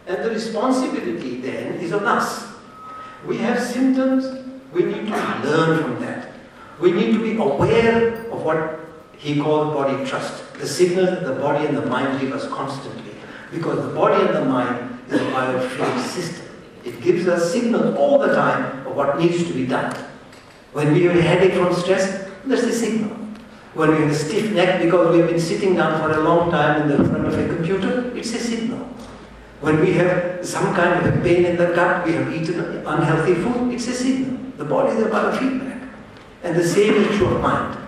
And 0.07 0.25
the 0.25 0.31
responsibility 0.31 1.41
then 1.41 1.75
is 1.75 1.93
on 1.93 2.05
us. 2.05 2.53
We 3.25 3.39
have 3.39 3.63
symptoms, 3.63 4.45
we 4.73 4.83
need 4.85 5.07
to 5.07 5.41
learn 5.45 5.83
from 5.83 6.01
that. 6.01 6.33
We 6.81 6.91
need 6.91 7.13
to 7.13 7.23
be 7.23 7.37
aware 7.37 8.27
of 8.33 8.43
what 8.43 8.81
he 9.17 9.41
called 9.41 9.75
body 9.75 10.05
trust, 10.05 10.52
the 10.63 10.69
signals 10.69 11.11
that 11.11 11.25
the 11.25 11.35
body 11.35 11.67
and 11.67 11.77
the 11.77 11.85
mind 11.87 12.21
give 12.21 12.33
us 12.33 12.47
constantly. 12.47 13.15
Because 13.51 13.85
the 13.85 13.93
body 13.93 14.25
and 14.25 14.35
the 14.35 14.45
mind 14.45 15.01
is 15.09 15.21
a 15.21 15.25
biofluid 15.25 16.07
system. 16.07 16.47
It 16.85 17.01
gives 17.01 17.27
us 17.27 17.53
signals 17.53 17.97
all 17.97 18.19
the 18.19 18.33
time 18.33 18.87
of 18.87 18.95
what 18.95 19.19
needs 19.19 19.45
to 19.45 19.53
be 19.53 19.67
done. 19.67 19.93
When 20.73 20.93
we 20.93 21.03
have 21.03 21.17
a 21.17 21.23
headache 21.23 21.55
from 21.55 21.75
stress, 21.75 22.31
that's 22.47 22.63
the 22.63 22.73
signal. 22.73 23.11
When 23.75 23.91
we 23.91 23.97
have 24.03 24.11
a 24.11 24.15
stiff 24.15 24.53
neck 24.53 24.83
because 24.83 25.17
we've 25.17 25.27
been 25.27 25.41
sitting 25.41 25.75
down 25.75 26.01
for 26.01 26.17
a 26.17 26.23
long 26.23 26.53
time 26.53 26.83
in 26.83 26.89
the 26.97 27.09
front 27.09 27.27
of 27.27 27.37
a 27.37 27.57
computer, 27.57 28.17
it's 28.17 28.33
a 28.33 28.39
signal. 28.39 28.87
When 29.61 29.81
we 29.81 29.93
have 29.95 30.47
some 30.47 30.75
kind 30.77 31.05
of 31.05 31.13
a 31.13 31.23
pain 31.23 31.45
in 31.45 31.57
the 31.57 31.73
gut, 31.75 32.07
we 32.07 32.13
have 32.13 32.33
eaten 32.33 32.87
unhealthy 32.87 33.35
food, 33.35 33.75
it's 33.75 33.89
a 33.89 33.95
signal. 33.95 34.39
The 34.59 34.65
body 34.65 34.93
is 34.97 35.03
a 35.03 35.11
biofeedback. 35.11 35.89
And 36.45 36.55
the 36.55 36.67
same 36.67 36.95
is 36.95 37.17
true 37.17 37.35
of 37.35 37.41
mind. 37.41 37.79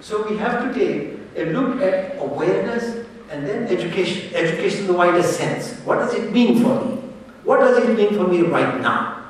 So 0.00 0.28
we 0.28 0.36
have 0.36 0.62
to 0.62 0.72
take 0.72 1.11
a 1.36 1.46
look 1.46 1.80
at 1.80 2.18
awareness 2.18 3.06
and 3.30 3.46
then 3.46 3.66
education. 3.68 4.34
Education 4.34 4.80
in 4.80 4.86
the 4.88 4.92
widest 4.92 5.36
sense. 5.36 5.74
What 5.84 5.96
does 5.96 6.14
it 6.14 6.32
mean 6.32 6.62
for 6.62 6.84
me? 6.84 7.02
What 7.44 7.60
does 7.60 7.78
it 7.78 7.96
mean 7.96 8.14
for 8.14 8.26
me 8.28 8.42
right 8.42 8.80
now? 8.80 9.24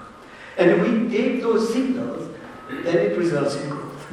And 0.59 0.71
if 0.71 0.83
we 0.83 1.09
take 1.09 1.43
those 1.43 1.73
signals, 1.73 2.29
then 2.85 2.99
it 2.99 3.17
results 3.17 3.57
in 3.57 3.71
growth. 3.71 4.07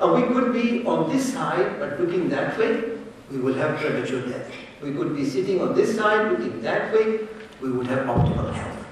And 0.00 0.12
we 0.14 0.22
could 0.34 0.52
be 0.52 0.84
on 0.86 1.10
this 1.10 1.32
side, 1.32 1.78
but 1.78 2.00
looking 2.00 2.28
that 2.30 2.58
way, 2.58 2.82
we 3.30 3.38
will 3.38 3.54
have 3.54 3.78
premature 3.78 4.26
death. 4.28 4.50
We 4.82 4.92
could 4.94 5.14
be 5.14 5.24
sitting 5.28 5.60
on 5.60 5.74
this 5.74 5.96
side, 5.96 6.32
looking 6.32 6.60
that 6.62 6.92
way, 6.92 7.20
we 7.60 7.70
would 7.70 7.86
have 7.86 8.06
optimal 8.06 8.52
health. 8.52 8.84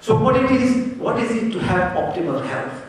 So 0.00 0.18
what 0.18 0.36
it 0.36 0.50
is, 0.50 0.98
what 0.98 1.18
is 1.18 1.30
it 1.30 1.52
to 1.52 1.58
have 1.60 1.96
optimal 1.96 2.44
health? 2.44 2.82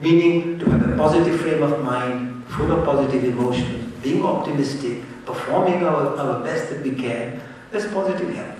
Meaning 0.00 0.58
to 0.58 0.70
have 0.70 0.88
a 0.88 0.96
positive 0.96 1.40
frame 1.40 1.62
of 1.62 1.84
mind, 1.84 2.44
full 2.46 2.70
of 2.72 2.84
positive 2.84 3.24
emotions, 3.24 3.87
being 4.02 4.24
optimistic, 4.24 5.02
performing 5.26 5.84
our, 5.84 6.16
our 6.16 6.42
best 6.42 6.70
that 6.70 6.82
we 6.82 6.92
can, 6.92 7.40
that's 7.70 7.86
positive 7.92 8.34
health. 8.34 8.56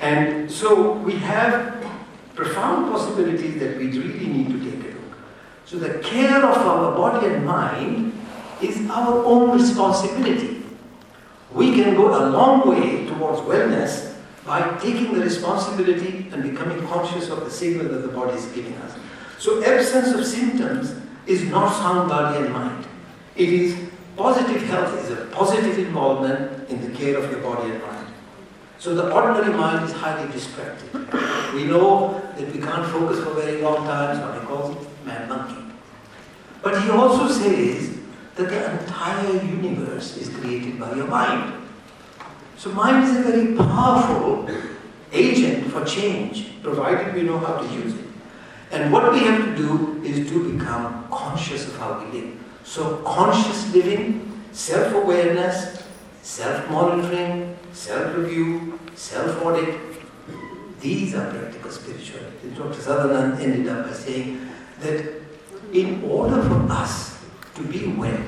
And 0.00 0.50
so 0.50 0.92
we 0.92 1.14
have 1.14 1.84
profound 2.34 2.92
possibilities 2.92 3.58
that 3.58 3.76
we 3.78 3.86
really 3.86 4.26
need 4.26 4.48
to 4.48 4.70
take 4.70 4.84
a 4.84 4.94
look. 4.94 5.18
So 5.64 5.78
the 5.78 5.98
care 5.98 6.44
of 6.44 6.56
our 6.56 6.96
body 6.96 7.26
and 7.26 7.44
mind 7.44 8.12
is 8.62 8.88
our 8.90 9.24
own 9.24 9.58
responsibility. 9.58 10.62
We 11.52 11.74
can 11.74 11.94
go 11.94 12.08
a 12.16 12.30
long 12.30 12.68
way 12.68 13.06
towards 13.06 13.40
wellness 13.40 14.14
by 14.44 14.78
taking 14.78 15.14
the 15.14 15.20
responsibility 15.20 16.28
and 16.32 16.42
becoming 16.42 16.86
conscious 16.86 17.28
of 17.28 17.40
the 17.40 17.50
signal 17.50 17.88
that 17.88 17.98
the 17.98 18.08
body 18.08 18.36
is 18.36 18.46
giving 18.46 18.74
us. 18.76 18.94
So 19.38 19.62
absence 19.62 20.08
of 20.14 20.24
symptoms 20.24 20.94
is 21.26 21.44
not 21.44 21.72
sound 21.74 22.08
body 22.08 22.44
and 22.44 22.52
mind. 22.52 22.86
It 23.36 23.48
is 23.48 23.87
positive 24.18 24.62
health 24.62 24.92
is 25.04 25.16
a 25.16 25.26
positive 25.26 25.78
involvement 25.78 26.68
in 26.68 26.80
the 26.82 26.98
care 26.98 27.16
of 27.16 27.30
your 27.30 27.40
body 27.40 27.70
and 27.70 27.80
mind. 27.80 28.08
So 28.78 28.94
the 28.94 29.12
ordinary 29.12 29.54
mind 29.54 29.84
is 29.88 29.92
highly 29.92 30.30
distracted. 30.32 30.92
We 31.54 31.64
know 31.64 32.20
that 32.36 32.52
we 32.52 32.60
can't 32.60 32.86
focus 32.86 33.24
for 33.24 33.34
very 33.34 33.62
long 33.62 33.86
times, 33.86 34.18
what 34.20 34.40
he 34.40 34.46
calls 34.46 34.86
mad 35.04 35.28
monkey. 35.28 35.62
But 36.62 36.82
he 36.82 36.90
also 36.90 37.28
says 37.28 37.96
that 38.34 38.48
the 38.50 38.80
entire 38.80 39.42
universe 39.44 40.16
is 40.16 40.28
created 40.28 40.78
by 40.78 40.94
your 40.94 41.06
mind. 41.06 41.54
So 42.56 42.70
mind 42.70 43.04
is 43.04 43.16
a 43.16 43.22
very 43.22 43.56
powerful 43.56 44.48
agent 45.12 45.70
for 45.72 45.84
change, 45.84 46.60
provided 46.62 47.14
we 47.14 47.22
know 47.22 47.38
how 47.38 47.58
to 47.58 47.74
use 47.74 47.94
it. 47.94 48.06
And 48.72 48.92
what 48.92 49.12
we 49.12 49.20
have 49.20 49.44
to 49.44 49.56
do 49.56 50.02
is 50.04 50.28
to 50.28 50.52
become 50.52 51.08
conscious 51.10 51.68
of 51.68 51.78
how 51.78 52.04
we 52.04 52.20
live. 52.20 52.38
So 52.68 52.98
conscious 52.98 53.72
living, 53.72 54.44
self-awareness, 54.52 55.82
self-monitoring, 56.20 57.56
self-review, 57.72 58.78
self-audit, 58.94 59.74
these 60.78 61.14
are 61.14 61.30
practical 61.30 61.70
spirituality. 61.70 62.50
Dr. 62.54 62.78
Sutherland 62.78 63.40
ended 63.40 63.68
up 63.68 63.86
by 63.86 63.94
saying 63.94 64.50
that 64.80 65.22
in 65.72 66.04
order 66.04 66.42
for 66.42 66.70
us 66.70 67.18
to 67.54 67.62
be 67.62 67.86
well, 67.86 68.20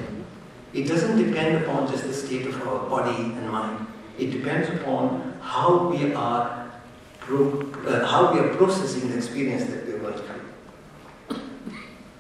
it 0.73 0.89
doesn't 0.89 1.19
depend 1.23 1.63
upon 1.63 1.87
just 1.93 2.05
the 2.05 2.15
state 2.15 2.47
of 2.47 2.67
our 2.67 2.89
body 2.89 3.23
and 3.23 3.51
mind. 3.51 3.87
It 4.19 4.31
depends 4.31 4.71
upon 4.71 5.39
how 5.43 5.89
we 5.89 6.15
are 6.15 6.73
pro- 7.19 7.61
uh, 7.87 8.07
how 8.07 8.33
we 8.33 8.41
are 8.41 8.55
processing 8.55 9.11
the 9.11 9.19
experience 9.19 9.65
that 9.65 9.87
we. 9.87 10.00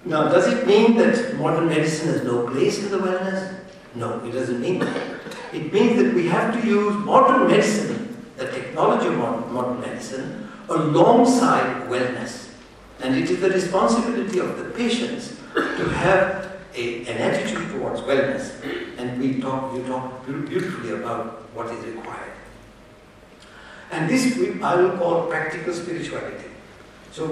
Now, 0.04 0.28
does 0.28 0.46
it 0.46 0.66
mean 0.66 0.96
that 0.96 1.36
modern 1.36 1.68
medicine 1.68 2.08
has 2.08 2.24
no 2.24 2.48
place 2.48 2.82
in 2.82 2.90
the 2.90 2.98
wellness? 2.98 3.60
No, 3.94 4.24
it 4.24 4.32
doesn't 4.32 4.60
mean 4.60 4.78
that. 4.78 4.96
It 5.52 5.72
means 5.72 6.00
that 6.00 6.14
we 6.14 6.26
have 6.28 6.60
to 6.60 6.66
use 6.66 6.94
modern 7.04 7.48
medicine, 7.48 8.24
the 8.36 8.46
technology 8.46 9.08
of 9.08 9.52
modern, 9.52 9.80
medicine, 9.80 10.48
alongside 10.68 11.88
wellness. 11.88 12.50
And 13.00 13.16
it 13.16 13.30
is 13.30 13.40
the 13.40 13.50
responsibility 13.50 14.38
of 14.38 14.58
the 14.58 14.70
patients 14.70 15.36
to 15.54 15.88
have 15.88 16.60
a, 16.74 17.00
an 17.06 17.16
attitude 17.18 17.68
towards 17.70 18.00
wellness. 18.02 18.54
And 18.96 19.20
we 19.20 19.40
talk, 19.40 19.74
you 19.74 19.82
talk 19.84 20.24
beautifully 20.26 20.90
about 20.90 21.42
what 21.54 21.66
is 21.66 21.84
required. 21.84 22.32
And 23.90 24.08
this 24.08 24.36
we, 24.36 24.62
I 24.62 24.76
will 24.76 24.96
call 24.96 25.26
practical 25.26 25.74
spirituality. 25.74 26.44
So 27.10 27.26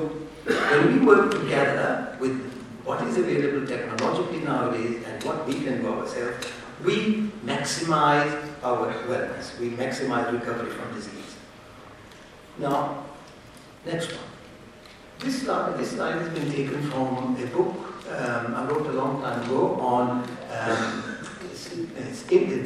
when 0.44 1.00
we 1.00 1.06
work 1.06 1.30
together 1.30 2.16
with 2.18 2.57
what 2.88 3.02
is 3.06 3.18
available 3.18 3.66
technologically 3.66 4.40
nowadays 4.40 5.04
and 5.06 5.22
what 5.22 5.46
we 5.46 5.60
can 5.60 5.82
do 5.82 5.88
ourselves, 5.88 6.46
we 6.82 7.30
maximize 7.44 8.32
our 8.62 8.92
wellness. 9.10 9.58
We 9.60 9.70
maximize 9.70 10.32
recovery 10.32 10.70
from 10.70 10.94
disease. 10.94 11.36
Now, 12.56 13.04
next 13.84 14.12
one. 14.12 14.24
This 15.18 15.42
slide, 15.42 15.78
this 15.78 15.90
slide 15.90 16.16
has 16.22 16.28
been 16.30 16.50
taken 16.50 16.80
from 16.90 17.36
a 17.42 17.46
book 17.46 17.88
um, 18.08 18.54
I 18.54 18.64
wrote 18.64 18.86
a 18.86 18.92
long 18.92 19.20
time 19.20 19.42
ago 19.44 19.74
on 19.74 20.24
um, 20.50 21.08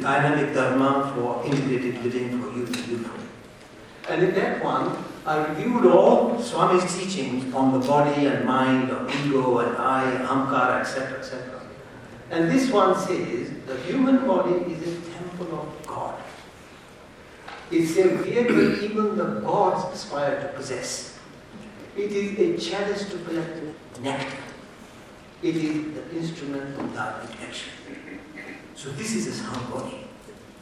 dynamic 0.01 0.53
dharma 0.53 1.11
for 1.13 1.45
integrated 1.45 2.03
living 2.03 2.41
for 2.41 2.57
youth 2.57 2.75
and 2.77 2.87
youthful. 2.87 3.19
And 4.09 4.23
in 4.23 4.33
that 4.35 4.63
one, 4.63 4.95
I 5.25 5.47
reviewed 5.47 5.85
all 5.85 6.37
Swami's 6.37 6.97
teachings 6.97 7.53
on 7.53 7.71
the 7.71 7.87
body 7.87 8.25
and 8.25 8.45
mind, 8.45 8.91
on 8.91 9.09
ego 9.09 9.59
and 9.59 9.77
I, 9.77 10.11
and 10.11 10.27
ahamkara, 10.27 10.81
etc., 10.81 11.19
etc. 11.19 11.61
And 12.29 12.51
this 12.51 12.69
one 12.69 12.99
says 12.99 13.51
the 13.65 13.77
human 13.83 14.27
body 14.27 14.73
is 14.73 14.81
a 14.81 15.11
temple 15.11 15.59
of 15.59 15.87
God. 15.87 16.21
It's 17.71 17.97
a 17.97 18.17
vehicle 18.17 18.83
even 18.83 19.15
the 19.15 19.39
gods 19.41 19.95
aspire 19.95 20.41
to 20.41 20.47
possess. 20.57 21.17
It 21.95 22.11
is 22.11 22.39
a 22.39 22.69
chalice 22.69 23.09
to 23.11 23.17
collect 23.19 23.61
nectar. 24.01 24.37
It 25.41 25.55
is 25.55 25.93
the 25.93 26.17
instrument 26.17 26.79
of 26.79 26.93
dark 26.93 27.25
action. 27.41 27.71
So 28.75 28.89
this 28.89 29.15
is 29.15 29.27
a 29.27 29.33
sound 29.33 29.71
body. 29.71 30.07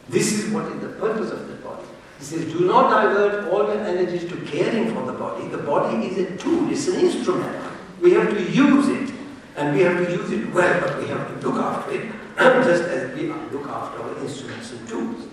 This 0.08 0.32
is 0.32 0.52
what 0.52 0.66
is 0.66 0.80
the 0.80 0.90
purpose 0.90 1.30
of 1.30 1.48
the 1.48 1.54
body. 1.54 1.86
He 2.22 2.28
says, 2.28 2.52
do 2.52 2.60
not 2.60 2.88
divert 2.88 3.52
all 3.52 3.64
your 3.64 3.82
energies 3.82 4.30
to 4.30 4.36
caring 4.42 4.94
for 4.94 5.04
the 5.04 5.12
body. 5.12 5.48
The 5.48 5.58
body 5.58 6.06
is 6.06 6.18
a 6.18 6.36
tool, 6.36 6.70
it's 6.70 6.86
an 6.86 7.00
instrument. 7.00 7.60
We 8.00 8.12
have 8.12 8.30
to 8.30 8.48
use 8.48 8.86
it. 8.86 9.12
And 9.56 9.74
we 9.74 9.82
have 9.82 10.06
to 10.06 10.12
use 10.12 10.30
it 10.30 10.54
well, 10.54 10.80
but 10.80 11.02
we 11.02 11.08
have 11.08 11.26
to 11.26 11.48
look 11.48 11.60
after 11.60 11.90
it, 11.90 12.12
just 12.38 12.84
as 12.84 13.12
we 13.18 13.26
look 13.26 13.66
after 13.66 14.00
our 14.00 14.16
instruments 14.18 14.70
and 14.70 14.88
tools. 14.88 15.26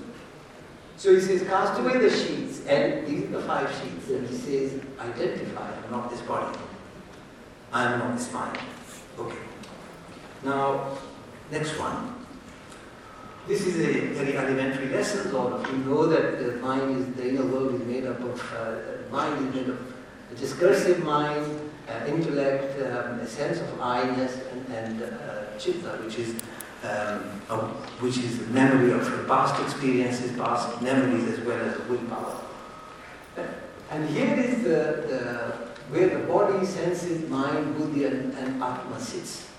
So 0.98 1.14
he 1.14 1.22
says, 1.22 1.44
cast 1.44 1.80
away 1.80 2.00
the 2.00 2.10
sheaths, 2.10 2.66
and 2.66 3.06
these 3.06 3.26
are 3.26 3.40
the 3.40 3.42
five 3.44 3.70
sheaths. 3.70 4.10
And 4.10 4.28
he 4.28 4.36
says, 4.36 4.82
identify, 5.00 5.72
I'm 5.72 5.92
not 5.92 6.10
this 6.10 6.22
body. 6.22 6.58
I 7.72 7.84
am 7.84 8.00
not 8.00 8.18
this 8.18 8.34
mind. 8.34 8.58
Okay. 9.20 9.38
Now, 10.44 10.98
next 11.52 11.78
one. 11.78 12.19
This 13.50 13.66
is 13.66 13.78
a 13.78 14.14
very 14.14 14.38
elementary 14.38 14.90
lesson. 14.90 15.36
All 15.36 15.58
We 15.58 15.80
know 15.80 16.06
that 16.06 16.38
the 16.38 16.58
mind 16.58 16.98
is, 16.98 17.16
the 17.16 17.30
inner 17.30 17.48
world 17.48 17.82
is 17.82 17.88
made 17.88 18.06
up 18.06 18.20
of, 18.20 18.40
uh, 18.54 19.12
mind 19.12 19.48
is 19.48 19.56
made 19.56 19.70
of 19.70 19.80
a 20.32 20.36
discursive 20.36 21.04
mind, 21.04 21.60
uh, 21.90 22.06
intellect, 22.06 22.80
um, 22.80 23.20
a 23.20 23.26
sense 23.26 23.58
of 23.60 23.82
I-ness, 23.82 24.38
and, 24.52 24.68
and 24.68 25.02
uh, 25.02 25.58
chitta, 25.58 25.98
which 26.04 26.20
is 26.20 26.36
um, 26.84 27.42
uh, 27.50 27.68
which 28.06 28.20
is 28.20 28.40
memory 28.50 28.92
of 28.92 29.02
past 29.28 29.60
experiences, 29.64 30.38
past 30.38 30.80
memories, 30.84 31.28
as 31.28 31.40
well 31.44 31.60
as 31.60 31.80
willpower. 31.90 32.42
And 33.90 34.08
here 34.10 34.36
is 34.36 34.62
the, 34.62 34.78
the 35.10 35.24
where 35.90 36.08
the 36.08 36.24
body, 36.28 36.64
senses, 36.68 37.28
mind, 37.28 37.76
buddhi, 37.76 38.06
and, 38.06 38.32
and 38.38 38.62
atma 38.62 39.00
sits. 39.00 39.50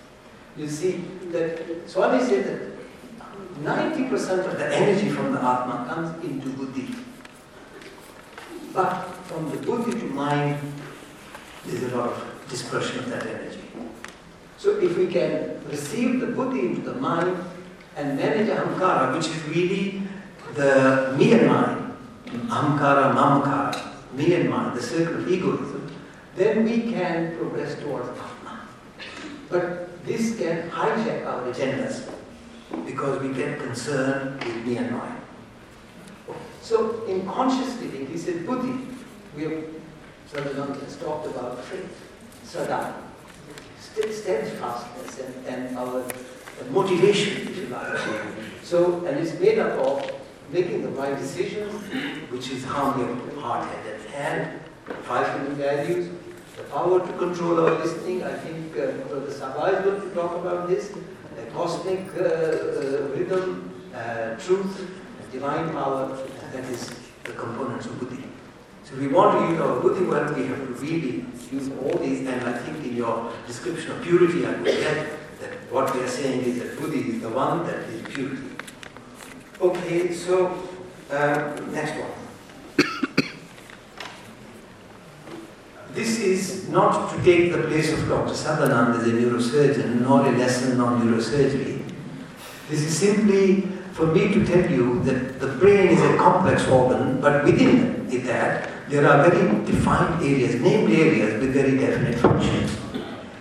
you 0.57 0.68
see 0.68 1.05
that 1.33 1.88
Swami 1.88 2.22
said 2.22 2.44
that 2.44 2.70
90% 3.62 4.46
of 4.46 4.59
the 4.59 4.75
energy 4.75 5.11
from 5.11 5.33
the 5.33 5.38
Atma 5.38 5.87
comes 5.88 6.25
into 6.25 6.49
buddhi. 6.51 6.94
But 8.73 9.03
from 9.27 9.51
the 9.51 9.59
buddhi 9.59 9.99
to 10.01 10.07
mind, 10.07 10.59
there's 11.66 11.92
a 11.92 11.96
lot 11.96 12.11
of 12.11 12.46
dispersion 12.49 13.01
of 13.01 13.11
that 13.11 13.27
energy. 13.27 13.61
So 14.57 14.79
if 14.79 14.96
we 14.96 15.09
can 15.09 15.62
receive 15.68 16.20
the 16.20 16.29
buddhi 16.29 16.61
into 16.61 16.81
the 16.81 16.94
mind 16.94 17.37
and 17.96 18.16
manage 18.16 18.49
ahamkara, 18.49 19.14
which 19.14 19.29
is 19.29 19.44
really 19.49 20.03
the 20.55 21.14
me 21.18 21.33
and 21.35 21.46
mine, 21.46 21.96
ahamkara, 22.27 23.14
mamkara, 23.14 24.14
me 24.14 24.35
and 24.35 24.49
mine, 24.49 24.75
the 24.75 24.83
circle 24.83 25.16
of 25.16 25.31
egoism, 25.31 25.92
then 26.37 26.64
we 26.64 26.92
can 26.92 27.37
progress 27.37 27.79
towards 27.81 28.09
Atma. 28.09 28.61
But 29.51 30.05
this 30.07 30.38
can 30.38 30.70
hijack 30.70 31.27
our 31.27 31.53
agendas 31.53 32.09
because 32.87 33.23
we 33.23 33.33
get 33.35 33.59
concerned 33.59 34.43
with 34.45 34.67
me 34.67 34.77
and 34.77 34.91
mine. 34.93 35.21
So 36.61 37.05
in 37.05 37.27
conscious 37.27 37.81
living, 37.81 38.07
he 38.07 38.17
said 38.19 38.47
buddhi. 38.47 38.87
We 39.37 39.43
have 39.45 39.65
Sadhananda 40.33 40.81
has 40.85 40.97
talked 40.97 41.27
about 41.27 41.59
faith, 41.65 41.91
sada, 42.45 42.95
st- 43.81 44.13
steadfastness 44.15 45.19
and, 45.19 45.47
and 45.47 45.77
our 45.77 46.05
motivation, 46.71 47.49
if 47.49 47.57
you 47.57 47.67
like. 47.67 47.99
So, 48.63 49.05
and 49.07 49.19
it's 49.19 49.39
made 49.41 49.59
up 49.59 49.79
of 49.81 50.09
making 50.53 50.83
the 50.83 50.89
right 50.91 51.19
decisions, 51.19 51.75
which 52.31 52.51
is 52.51 52.65
heart, 52.65 52.97
head, 52.97 53.87
and 53.87 54.09
hand, 54.11 54.61
five 55.03 55.27
human 55.37 55.57
values, 55.57 56.11
the 56.57 56.63
power 56.65 57.05
to 57.05 57.13
control 57.15 57.59
our 57.67 57.79
listening. 57.85 58.23
I 58.23 58.35
think 58.35 58.73
uh, 58.77 58.93
Brother 59.09 59.33
Sabha 59.33 59.79
is 59.79 59.85
going 59.85 60.01
to 60.03 60.15
talk 60.15 60.37
about 60.37 60.69
this. 60.69 60.93
Cosmic 61.53 62.07
uh, 62.16 62.22
uh, 62.22 63.09
rhythm, 63.16 63.72
uh, 63.94 64.35
truth, 64.37 64.90
divine 65.33 65.70
power, 65.70 66.16
that 66.53 66.64
is 66.64 66.90
the 67.24 67.33
components 67.33 67.87
of 67.87 67.98
buddhi. 68.00 68.24
So 68.85 68.96
we 68.96 69.09
want 69.09 69.38
to 69.38 69.53
use 69.53 69.61
our 69.61 69.81
buddhi 69.81 70.05
well, 70.05 70.33
we 70.35 70.46
have 70.46 70.59
to 70.59 70.74
really 70.74 71.24
use 71.53 71.70
all 71.83 71.98
these, 71.98 72.26
and 72.26 72.42
I 72.42 72.59
think 72.59 72.85
in 72.85 72.96
your 72.96 73.33
description 73.46 73.92
of 73.92 74.03
purity, 74.03 74.46
I 74.46 74.50
would 74.53 74.64
get 74.64 75.07
that 75.40 75.53
what 75.70 75.94
we 75.94 76.03
are 76.03 76.09
saying 76.09 76.40
is 76.42 76.59
that 76.59 76.81
buddhi 76.81 77.11
is 77.11 77.20
the 77.20 77.29
one 77.29 77.66
that 77.66 77.88
is 77.88 78.03
purity. 78.14 78.48
Okay, 79.61 80.12
so 80.12 80.68
uh, 81.11 81.57
next 81.70 81.92
one. 82.00 82.11
This 86.01 86.19
is 86.19 86.69
not 86.71 87.13
to 87.13 87.23
take 87.23 87.53
the 87.53 87.59
place 87.69 87.93
of 87.93 88.09
Dr. 88.09 88.33
Sadhanand 88.33 89.01
as 89.01 89.07
a 89.07 89.13
neurosurgeon, 89.13 90.01
nor 90.01 90.27
a 90.27 90.33
lesson 90.33 90.81
on 90.81 91.03
neurosurgery. 91.03 91.83
This 92.71 92.81
is 92.89 92.99
simply 92.99 93.69
for 93.93 94.07
me 94.07 94.33
to 94.33 94.43
tell 94.47 94.71
you 94.71 95.03
that 95.03 95.41
the 95.41 95.49
brain 95.61 95.89
is 95.89 96.01
a 96.01 96.17
complex 96.17 96.67
organ, 96.69 97.21
but 97.21 97.45
within 97.45 98.09
it 98.11 98.25
that 98.25 98.71
there 98.89 99.07
are 99.07 99.29
very 99.29 99.63
defined 99.67 100.25
areas, 100.25 100.55
named 100.55 100.91
areas 100.91 101.39
with 101.39 101.53
very 101.53 101.77
definite 101.77 102.19
functions. 102.19 102.79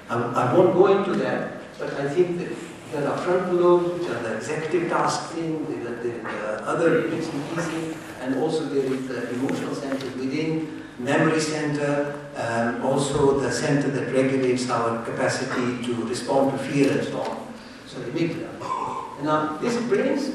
I, 0.09 0.15
I 0.17 0.53
won't 0.53 0.73
go 0.73 0.87
into 0.87 1.17
that, 1.23 1.61
but 1.79 1.93
I 1.93 2.09
think 2.09 2.39
that 2.39 2.51
there 2.91 3.07
are 3.07 3.17
frontal 3.19 3.55
lobes, 3.55 4.01
which 4.01 4.09
are 4.09 4.21
the 4.21 4.35
executive 4.35 4.89
tasking, 4.89 5.65
there 5.65 5.93
are 5.93 6.03
the 6.03 6.67
other 6.67 7.07
bits 7.07 7.29
and 7.29 7.55
pieces, 7.55 7.95
and 8.19 8.35
also 8.35 8.65
there 8.65 8.83
is 8.83 9.07
the 9.07 9.29
emotional 9.29 9.73
center 9.73 10.07
within, 10.17 10.79
memory 10.99 11.39
center, 11.39 12.19
um, 12.35 12.85
also 12.85 13.39
the 13.39 13.51
center 13.51 13.89
that 13.89 14.13
regulates 14.13 14.69
our 14.69 15.03
capacity 15.05 15.83
to 15.85 16.05
respond 16.05 16.51
to 16.51 16.57
fear 16.57 16.91
and 16.91 17.07
so 17.07 17.21
on. 17.21 17.53
So 17.87 17.99
the 17.99 18.11
amygdala. 18.11 19.23
Now, 19.23 19.57
this 19.57 19.81
brain's 19.83 20.31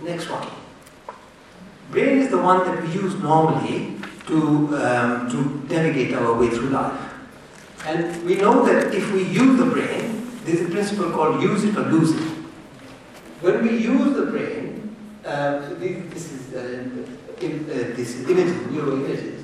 next 0.00 0.28
one. 0.30 0.48
Brain 1.90 2.18
is 2.18 2.30
the 2.30 2.38
one 2.38 2.66
that 2.66 2.82
we 2.82 2.92
use 2.92 3.14
normally 3.16 3.96
to, 4.26 4.76
um, 4.76 5.30
to 5.30 5.74
navigate 5.74 6.14
our 6.14 6.34
way 6.34 6.50
through 6.50 6.68
life. 6.68 7.00
And 7.86 8.24
we 8.24 8.36
know 8.36 8.64
that 8.66 8.94
if 8.94 9.10
we 9.12 9.22
use 9.22 9.58
the 9.58 9.64
brain, 9.64 10.30
there's 10.44 10.60
a 10.60 10.70
principle 10.70 11.10
called 11.10 11.42
use 11.42 11.64
it 11.64 11.76
or 11.76 11.82
lose 11.82 12.12
it. 12.12 12.28
When 13.40 13.62
we 13.62 13.78
use 13.78 14.16
the 14.16 14.26
brain, 14.26 14.96
uh, 15.24 15.60
this 15.78 16.32
is 16.32 16.54
uh, 16.54 16.84
this 17.38 18.16
is 18.16 18.28
images, 18.28 18.66
neuro 18.72 18.96
images, 18.96 19.37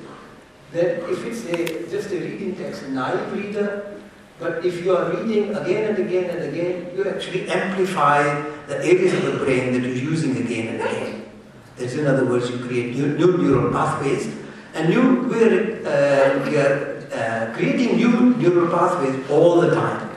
that 0.75 1.09
if 1.09 1.25
it's 1.25 1.47
a, 1.47 1.89
just 1.89 2.11
a 2.11 2.19
reading 2.19 2.57
text, 2.57 2.83
a 2.83 2.91
naive 2.91 3.33
reader, 3.33 4.01
but 4.41 4.65
if 4.67 4.85
you 4.85 4.97
are 4.97 5.11
reading 5.15 5.55
again 5.55 5.91
and 5.91 5.99
again 6.05 6.31
and 6.31 6.43
again, 6.51 6.91
you 6.97 7.09
actually 7.09 7.49
amplify 7.49 8.23
the 8.67 8.79
areas 8.85 9.15
of 9.15 9.23
the 9.23 9.45
brain 9.45 9.73
that 9.73 9.83
you're 9.83 10.11
using 10.13 10.37
again 10.37 10.75
and 10.75 10.81
again. 10.83 11.31
That's 11.77 11.95
in 11.95 12.07
other 12.07 12.25
words, 12.25 12.51
you 12.51 12.59
create 12.59 12.97
new, 12.97 13.17
new 13.17 13.39
neural 13.39 13.73
pathways, 13.73 14.35
and 14.75 14.93
you, 14.93 15.29
we're, 15.31 15.79
uh, 15.87 16.51
we 16.51 16.57
are 16.57 17.07
uh, 17.13 17.55
creating 17.55 17.97
new 17.97 18.35
neural 18.35 18.69
pathways 18.77 19.31
all 19.31 19.61
the 19.61 19.73
time. 19.73 20.11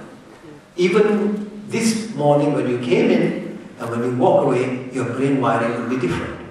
Even 0.75 1.67
this 1.67 2.15
morning 2.15 2.53
when 2.53 2.67
you 2.67 2.79
came 2.79 3.11
in 3.11 3.59
and 3.79 3.89
when 3.91 4.03
you 4.03 4.17
walk 4.17 4.45
away, 4.45 4.89
your 4.91 5.05
brain 5.05 5.39
wiring 5.39 5.79
will 5.79 5.89
be 5.89 5.99
different. 5.99 6.49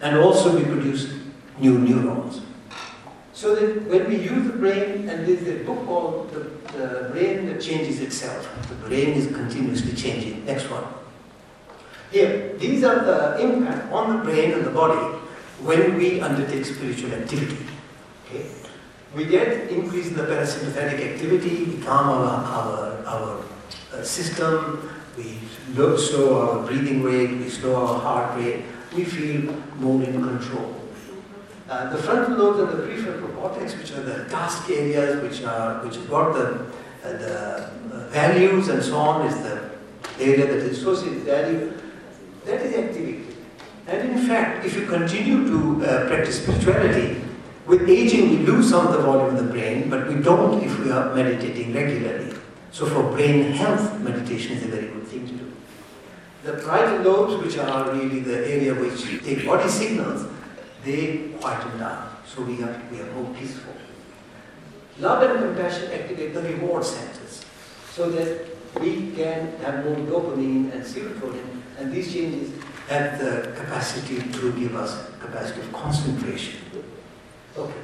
And 0.00 0.18
also 0.18 0.56
we 0.56 0.62
produce 0.62 1.12
new 1.58 1.76
neurons. 1.78 2.42
So 3.38 3.54
that 3.54 3.86
when 3.86 4.08
we 4.08 4.16
use 4.16 4.48
the 4.48 4.58
brain, 4.58 5.08
and 5.08 5.24
there's 5.24 5.46
a 5.46 5.62
book 5.64 5.86
called 5.86 6.32
the, 6.32 6.40
the 6.76 7.10
Brain 7.10 7.46
That 7.46 7.60
Changes 7.60 8.00
Itself. 8.00 8.48
The 8.68 8.74
brain 8.74 9.10
is 9.10 9.28
continuously 9.28 9.92
changing. 9.92 10.44
Next 10.44 10.68
one. 10.68 10.82
Here, 12.10 12.56
these 12.58 12.82
are 12.82 12.98
the 13.04 13.40
impact 13.40 13.92
on 13.92 14.16
the 14.16 14.24
brain 14.24 14.54
and 14.54 14.64
the 14.64 14.70
body 14.70 15.16
when 15.62 15.96
we 15.96 16.20
undertake 16.20 16.64
spiritual 16.64 17.12
activity. 17.12 17.64
Okay? 18.26 18.44
We 19.14 19.26
get 19.26 19.70
increase 19.70 20.08
in 20.08 20.16
the 20.16 20.24
parasympathetic 20.24 21.14
activity, 21.14 21.62
we 21.62 21.80
calm 21.84 22.08
our, 22.08 22.42
our, 22.42 23.06
our 23.06 23.44
uh, 23.94 24.02
system, 24.02 24.90
we 25.16 25.38
slow 25.76 26.40
our 26.40 26.66
breathing 26.66 27.04
rate, 27.04 27.38
we 27.38 27.48
slow 27.48 27.86
our 27.86 28.00
heart 28.00 28.36
rate, 28.36 28.64
we 28.96 29.04
feel 29.04 29.54
more 29.76 30.02
in 30.02 30.24
control. 30.24 30.77
Uh, 31.68 31.90
the 31.90 31.98
frontal 31.98 32.34
lobes 32.38 32.60
and 32.60 32.70
the 32.70 32.86
prefrontal 32.86 33.34
cortex, 33.36 33.76
which 33.76 33.92
are 33.92 34.02
the 34.02 34.24
task 34.30 34.70
areas, 34.70 35.20
which 35.22 35.44
are 35.44 35.84
which 35.84 35.96
got 36.08 36.32
the, 36.32 36.64
uh, 37.04 37.12
the 37.12 38.08
values 38.08 38.68
and 38.68 38.82
so 38.82 38.96
on, 38.96 39.26
is 39.26 39.36
the 39.42 39.70
area 40.18 40.46
that 40.46 40.56
is 40.56 40.78
associated 40.78 41.16
with 41.16 41.26
value, 41.26 41.72
that 42.46 42.62
is 42.62 42.74
activated. 42.74 43.36
And 43.86 44.10
in 44.12 44.26
fact, 44.26 44.64
if 44.64 44.76
you 44.76 44.86
continue 44.86 45.46
to 45.46 45.84
uh, 45.84 46.06
practice 46.08 46.42
spirituality, 46.42 47.20
with 47.66 47.86
aging 47.86 48.30
we 48.30 48.36
lose 48.46 48.70
some 48.70 48.86
of 48.86 48.94
the 48.94 49.00
volume 49.00 49.36
of 49.36 49.44
the 49.44 49.52
brain, 49.52 49.90
but 49.90 50.08
we 50.08 50.22
don't 50.22 50.62
if 50.64 50.78
we 50.78 50.90
are 50.90 51.14
meditating 51.14 51.74
regularly. 51.74 52.34
So 52.70 52.86
for 52.86 53.02
brain 53.12 53.52
health, 53.52 54.00
meditation 54.00 54.56
is 54.56 54.64
a 54.64 54.68
very 54.68 54.88
good 54.88 55.06
thing 55.06 55.26
to 55.26 55.32
do. 55.34 55.52
The 56.44 56.52
parietal 56.64 57.12
lobes, 57.12 57.44
which 57.44 57.58
are 57.58 57.92
really 57.92 58.20
the 58.20 58.38
area 58.38 58.74
which 58.74 59.22
take 59.22 59.44
body 59.44 59.68
signals, 59.68 60.26
they 60.88 61.28
quieten 61.40 61.78
down. 61.78 62.16
So 62.26 62.42
we 62.42 62.62
are, 62.62 62.80
we 62.90 63.00
are 63.00 63.10
more 63.12 63.32
peaceful. 63.34 63.74
Love 64.98 65.22
and 65.22 65.38
compassion 65.38 65.92
activate 65.92 66.34
the 66.34 66.42
reward 66.42 66.84
centers 66.84 67.44
so 67.92 68.10
that 68.10 68.46
we 68.80 69.12
can 69.12 69.52
have 69.58 69.84
more 69.84 69.96
dopamine 69.96 70.72
and 70.72 70.82
serotonin, 70.82 71.62
and 71.78 71.92
these 71.92 72.12
changes 72.12 72.50
have 72.88 73.18
the 73.18 73.52
capacity 73.56 74.16
to 74.32 74.52
give 74.52 74.74
us 74.74 75.10
capacity 75.20 75.60
of 75.60 75.72
concentration. 75.72 76.60
Okay. 77.56 77.74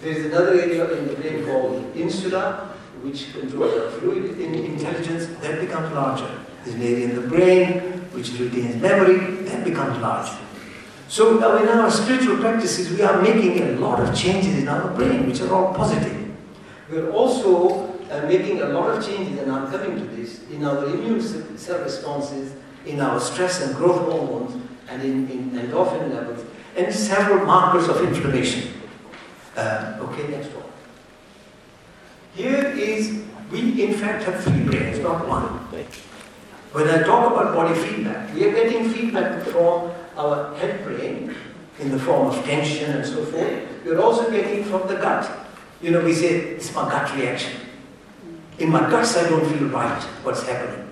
There 0.00 0.12
is 0.12 0.26
another 0.26 0.52
area 0.60 0.90
in 0.96 1.08
the 1.08 1.14
brain 1.14 1.44
called 1.44 1.96
insula, 1.96 2.74
which 3.02 3.32
controls 3.32 3.74
our 3.74 3.90
fluid 3.98 4.40
in 4.40 4.54
intelligence, 4.54 5.26
that 5.40 5.60
becomes 5.60 5.92
larger. 5.92 6.30
There's 6.64 6.76
an 6.76 6.82
area 6.82 7.08
in 7.08 7.14
the 7.16 7.28
brain 7.28 7.80
which 8.12 8.30
retains 8.38 8.80
memory, 8.80 9.18
that 9.44 9.64
becomes 9.64 9.98
larger. 9.98 10.38
So 11.08 11.38
now 11.38 11.56
in 11.56 11.68
our 11.68 11.90
spiritual 11.90 12.36
practices, 12.36 12.90
we 12.90 13.02
are 13.02 13.20
making 13.22 13.62
a 13.62 13.72
lot 13.80 13.98
of 13.98 14.14
changes 14.14 14.58
in 14.58 14.68
our 14.68 14.94
brain, 14.94 15.26
which 15.26 15.40
are 15.40 15.52
all 15.52 15.74
positive. 15.74 16.30
We're 16.90 17.10
also 17.10 17.88
uh, 18.10 18.26
making 18.28 18.60
a 18.60 18.66
lot 18.66 18.90
of 18.90 19.04
changes, 19.04 19.38
and 19.38 19.50
I'm 19.50 19.70
coming 19.70 19.96
to 19.96 20.04
this, 20.14 20.42
in 20.50 20.64
our 20.64 20.84
immune 20.84 21.20
cell 21.22 21.82
responses, 21.82 22.54
in 22.84 23.00
our 23.00 23.18
stress 23.20 23.62
and 23.62 23.74
growth 23.74 24.12
hormones, 24.12 24.62
and 24.90 25.02
in, 25.02 25.30
in 25.30 25.50
endorphin 25.52 26.12
levels, 26.12 26.44
and 26.76 26.94
several 26.94 27.44
markers 27.46 27.88
of 27.88 28.02
inflammation. 28.02 28.74
Uh, 29.56 29.98
okay, 30.02 30.28
next 30.28 30.48
one. 30.48 30.64
Here 32.34 32.66
is, 32.66 33.22
we 33.50 33.82
in 33.82 33.94
fact 33.94 34.24
have 34.24 34.44
three 34.44 34.62
brains, 34.62 34.98
not 34.98 35.26
one. 35.26 35.44
When 36.72 36.86
I 36.86 37.02
talk 37.02 37.32
about 37.32 37.54
body 37.54 37.74
feedback, 37.74 38.34
we 38.34 38.44
are 38.44 38.52
getting 38.52 38.90
feedback 38.90 39.42
from 39.46 39.90
our 40.18 40.54
head 40.56 40.84
brain 40.84 41.34
in 41.78 41.90
the 41.90 41.98
form 41.98 42.28
of 42.28 42.44
tension 42.44 42.90
and 42.90 43.06
so 43.06 43.24
forth. 43.24 43.68
We're 43.84 44.00
also 44.00 44.30
getting 44.30 44.64
from 44.64 44.88
the 44.88 44.96
gut. 44.96 45.30
You 45.80 45.92
know, 45.92 46.00
we 46.00 46.12
say, 46.12 46.34
it's 46.56 46.74
my 46.74 46.90
gut 46.90 47.14
reaction. 47.16 47.52
In 48.58 48.70
my 48.70 48.80
guts, 48.90 49.16
I 49.16 49.28
don't 49.28 49.46
feel 49.46 49.68
right 49.68 50.02
what's 50.24 50.46
happening. 50.46 50.90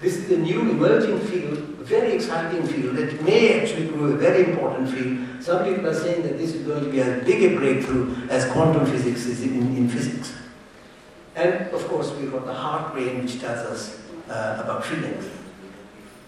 This 0.00 0.16
is 0.16 0.30
a 0.30 0.36
new 0.36 0.60
emerging 0.60 1.20
field, 1.20 1.58
very 1.80 2.12
exciting 2.12 2.66
field 2.66 2.96
that 2.96 3.22
may 3.22 3.58
actually 3.58 3.88
prove 3.88 4.14
a 4.14 4.16
very 4.18 4.50
important 4.50 4.90
field. 4.90 5.42
Some 5.42 5.64
people 5.64 5.86
are 5.86 5.94
saying 5.94 6.22
that 6.24 6.36
this 6.36 6.54
is 6.54 6.66
going 6.66 6.84
to 6.84 6.90
be 6.90 7.00
as 7.00 7.24
big 7.24 7.50
a 7.50 7.56
breakthrough 7.56 8.14
as 8.28 8.44
quantum 8.52 8.84
physics 8.84 9.24
is 9.24 9.42
in, 9.42 9.74
in 9.76 9.88
physics. 9.88 10.34
And 11.34 11.68
of 11.72 11.88
course, 11.88 12.12
we've 12.12 12.30
got 12.30 12.44
the 12.44 12.52
heart 12.52 12.92
brain, 12.92 13.22
which 13.22 13.40
tells 13.40 13.58
us 13.58 14.00
uh, 14.28 14.60
about 14.62 14.84
feelings. 14.84 15.24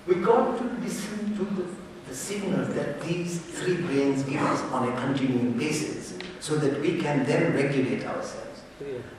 We've 0.07 0.25
got 0.25 0.57
to 0.57 0.65
listen 0.81 1.37
to 1.37 1.45
the, 1.45 1.65
the 2.09 2.15
signals 2.15 2.75
that 2.75 3.01
these 3.03 3.39
three 3.39 3.77
brains 3.83 4.23
give 4.23 4.41
us 4.43 4.61
on 4.73 4.89
a 4.89 5.01
continuing 5.01 5.53
basis 5.53 6.15
so 6.41 6.57
that 6.57 6.81
we 6.81 6.99
can 6.99 7.25
then 7.25 7.55
regulate 7.55 8.05
ourselves. 8.07 8.45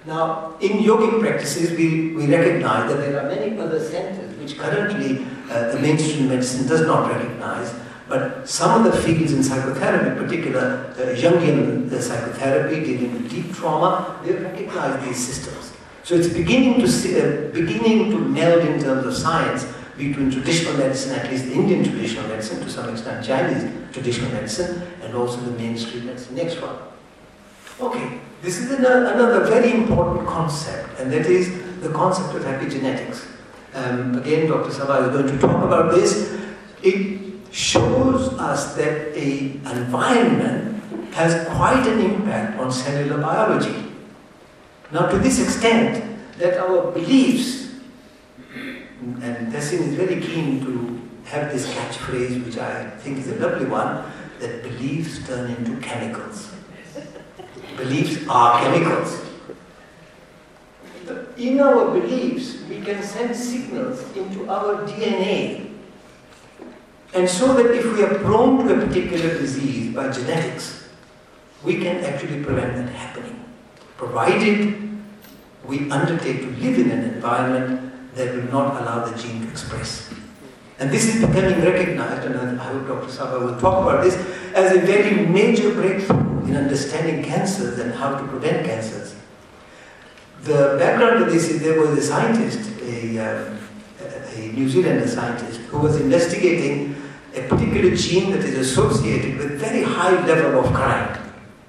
Now, 0.06 0.56
in 0.62 0.80
yogic 0.80 1.19
practices, 1.19 1.78
we, 1.78 2.15
we 2.15 2.34
recognize 2.34 2.89
that 2.89 2.97
there 2.97 3.19
are 3.19 3.28
many 3.28 3.58
other 3.60 3.80
centers 3.84 4.36
which 4.38 4.58
currently 4.58 5.25
uh, 5.49 5.71
the 5.73 5.80
mainstream 5.80 6.30
medicine 6.30 6.67
does 6.67 6.82
not 6.82 7.12
recognize, 7.12 7.75
but 8.08 8.49
some 8.49 8.86
of 8.86 8.91
the 8.91 9.02
fields 9.02 9.34
in 9.34 9.43
psychotherapy, 9.43 10.10
in 10.10 10.28
particular 10.28 10.93
uh, 10.97 11.15
Jungian 11.15 11.91
uh, 11.91 12.02
psychotherapy 12.02 12.84
dealing 12.86 13.13
with 13.13 13.30
deep 13.30 13.54
trauma, 13.54 14.19
they 14.23 14.34
recognize 14.34 15.06
these 15.06 15.28
systems. 15.28 15.73
So 16.04 16.15
it's 16.15 16.30
beginning 16.30 16.80
to 16.80 16.88
see, 16.88 17.19
uh, 17.21 17.52
beginning 17.52 18.12
to 18.12 18.17
meld 18.17 18.65
in 18.65 18.80
terms 18.80 19.06
of 19.06 19.13
science 19.15 19.65
between 20.00 20.32
traditional 20.32 20.78
medicine, 20.78 21.20
at 21.20 21.30
least 21.30 21.46
Indian 21.48 21.84
traditional 21.84 22.28
medicine, 22.30 22.62
to 22.62 22.70
some 22.70 22.90
extent 22.90 23.26
Chinese 23.26 23.70
traditional 23.92 24.32
medicine, 24.32 24.82
and 25.04 25.14
also 25.14 25.38
the 25.42 25.52
mainstream 25.52 26.06
medicine. 26.06 26.36
Next 26.36 26.62
one. 26.62 26.78
Okay, 27.82 28.20
this 28.42 28.58
is 28.60 28.72
another, 28.72 29.44
very 29.44 29.72
important 29.74 30.26
concept, 30.26 31.00
and 31.00 31.12
that 31.12 31.26
is 31.26 31.52
the 31.82 31.90
concept 31.90 32.34
of 32.34 32.44
epigenetics. 32.44 33.26
Um, 33.74 34.18
again, 34.18 34.48
Dr. 34.48 34.72
Sabha 34.72 35.08
is 35.08 35.14
going 35.14 35.28
to 35.28 35.38
talk 35.38 35.64
about 35.64 35.94
this. 35.94 36.40
It 36.82 37.20
shows 37.52 38.34
us 38.40 38.76
that 38.76 39.16
a 39.16 39.52
environment 39.76 40.82
has 41.14 41.48
quite 41.50 41.86
an 41.86 42.00
impact 42.00 42.60
on 42.60 42.72
cellular 42.72 43.22
biology. 43.22 43.76
Now, 44.92 45.08
to 45.10 45.20
this 45.20 45.44
extent, 45.44 46.06
that 46.38 46.58
our 46.58 46.92
beliefs, 46.92 47.59
and 49.02 49.54
Tessin 49.54 49.88
is 49.88 49.96
very 49.96 50.22
keen 50.22 50.64
to 50.66 51.02
have 51.30 51.52
this 51.52 51.68
catchphrase, 51.74 52.44
which 52.44 52.58
I 52.58 52.90
think 52.90 53.20
is 53.20 53.28
a 53.30 53.36
lovely 53.36 53.66
one, 53.66 54.04
that 54.40 54.64
beliefs 54.64 55.26
turn 55.26 55.52
into 55.52 55.80
chemicals. 55.80 56.52
Beliefs 57.78 58.28
are 58.28 58.62
chemicals. 58.62 59.26
In 61.38 61.60
our 61.60 61.92
beliefs, 61.92 62.62
we 62.68 62.82
can 62.82 63.02
send 63.02 63.36
signals 63.36 64.04
into 64.16 64.50
our 64.50 64.86
DNA. 64.88 65.72
And 67.14 67.28
so 67.28 67.54
that 67.54 67.74
if 67.74 67.86
we 67.94 68.04
are 68.04 68.20
prone 68.20 68.68
to 68.68 68.76
a 68.76 68.86
particular 68.86 69.38
disease 69.38 69.96
by 69.96 70.12
genetics, 70.12 70.90
we 71.64 71.80
can 71.80 72.04
actually 72.04 72.44
prevent 72.44 72.76
that 72.76 72.90
happening, 72.94 73.44
provided 73.98 74.90
we 75.66 75.90
undertake 75.90 76.42
to 76.42 76.50
live 76.58 76.80
in 76.80 76.92
an 76.92 77.04
environment 77.14 77.88
that 78.19 78.36
will 78.36 78.51
not 78.51 78.82
allow 78.82 79.05
the 79.05 79.17
gene 79.17 79.41
to 79.41 79.49
express. 79.49 80.13
And 80.77 80.91
this 80.91 81.08
is 81.08 81.25
becoming 81.25 81.62
recognized, 81.62 82.25
and 82.25 82.60
I 82.60 82.63
hope 82.65 82.88
Dr. 82.88 83.08
Sabha 83.08 83.39
will 83.41 83.60
talk 83.60 83.84
about 83.84 84.03
this, 84.03 84.15
as 84.53 84.75
a 84.75 84.79
very 84.82 85.25
major 85.25 85.73
breakthrough 85.73 86.45
in 86.45 86.55
understanding 86.55 87.23
cancers 87.23 87.79
and 87.79 87.93
how 87.93 88.17
to 88.19 88.27
prevent 88.27 88.65
cancers. 88.65 89.15
The 90.43 90.77
background 90.79 91.25
to 91.25 91.32
this 91.32 91.49
is 91.49 91.62
there 91.62 91.79
was 91.79 91.97
a 91.97 92.01
scientist, 92.01 92.82
a, 92.82 93.19
uh, 93.19 93.58
a 94.36 94.51
New 94.53 94.67
Zealander 94.69 95.08
scientist, 95.08 95.60
who 95.71 95.79
was 95.79 95.99
investigating 95.99 96.95
a 97.36 97.41
particular 97.47 97.95
gene 97.95 98.32
that 98.32 98.41
is 98.41 98.58
associated 98.58 99.38
with 99.38 99.60
very 99.60 99.84
high 99.84 100.25
level 100.25 100.60
of 100.60 100.73
crime, 100.73 101.17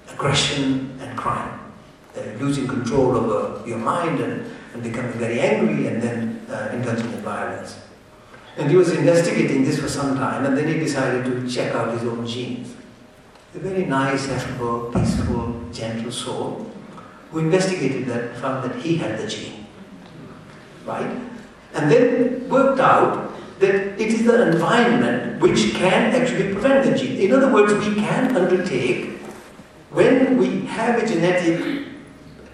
aggression 0.08 0.98
and 1.00 1.16
crime, 1.16 1.60
uh, 2.16 2.20
losing 2.40 2.66
control 2.66 3.16
over 3.16 3.68
your 3.68 3.78
mind 3.78 4.20
and, 4.20 4.50
and 4.72 4.82
becoming 4.82 5.12
very 5.12 5.40
angry 5.40 5.86
and 5.88 6.02
then 6.02 6.39
uh, 6.50 6.70
indulging 6.72 7.12
in 7.12 7.20
violence. 7.20 7.78
And 8.56 8.70
he 8.70 8.76
was 8.76 8.92
investigating 8.92 9.64
this 9.64 9.78
for 9.78 9.88
some 9.88 10.16
time, 10.16 10.44
and 10.44 10.56
then 10.56 10.66
he 10.66 10.74
decided 10.78 11.24
to 11.24 11.48
check 11.48 11.74
out 11.74 11.92
his 11.92 12.02
own 12.02 12.26
genes. 12.26 12.74
A 13.54 13.58
very 13.58 13.84
nice, 13.84 14.28
affable, 14.28 14.90
peaceful, 14.92 15.60
gentle 15.72 16.12
soul 16.12 16.70
who 17.30 17.38
investigated 17.38 18.06
that 18.06 18.36
found 18.36 18.68
that 18.68 18.76
he 18.80 18.96
had 18.96 19.18
the 19.18 19.26
gene. 19.26 19.66
Right? 20.84 21.10
And 21.74 21.90
then 21.90 22.48
worked 22.48 22.80
out 22.80 23.30
that 23.60 23.74
it 23.74 24.00
is 24.00 24.24
the 24.24 24.50
environment 24.50 25.40
which 25.40 25.74
can 25.74 26.14
actually 26.14 26.52
prevent 26.52 26.84
the 26.84 26.98
gene. 26.98 27.20
In 27.20 27.32
other 27.32 27.52
words, 27.52 27.72
we 27.72 27.94
can 27.94 28.36
undertake, 28.36 29.18
when 29.90 30.38
we 30.38 30.66
have 30.66 31.02
a 31.02 31.06
genetic 31.06 31.86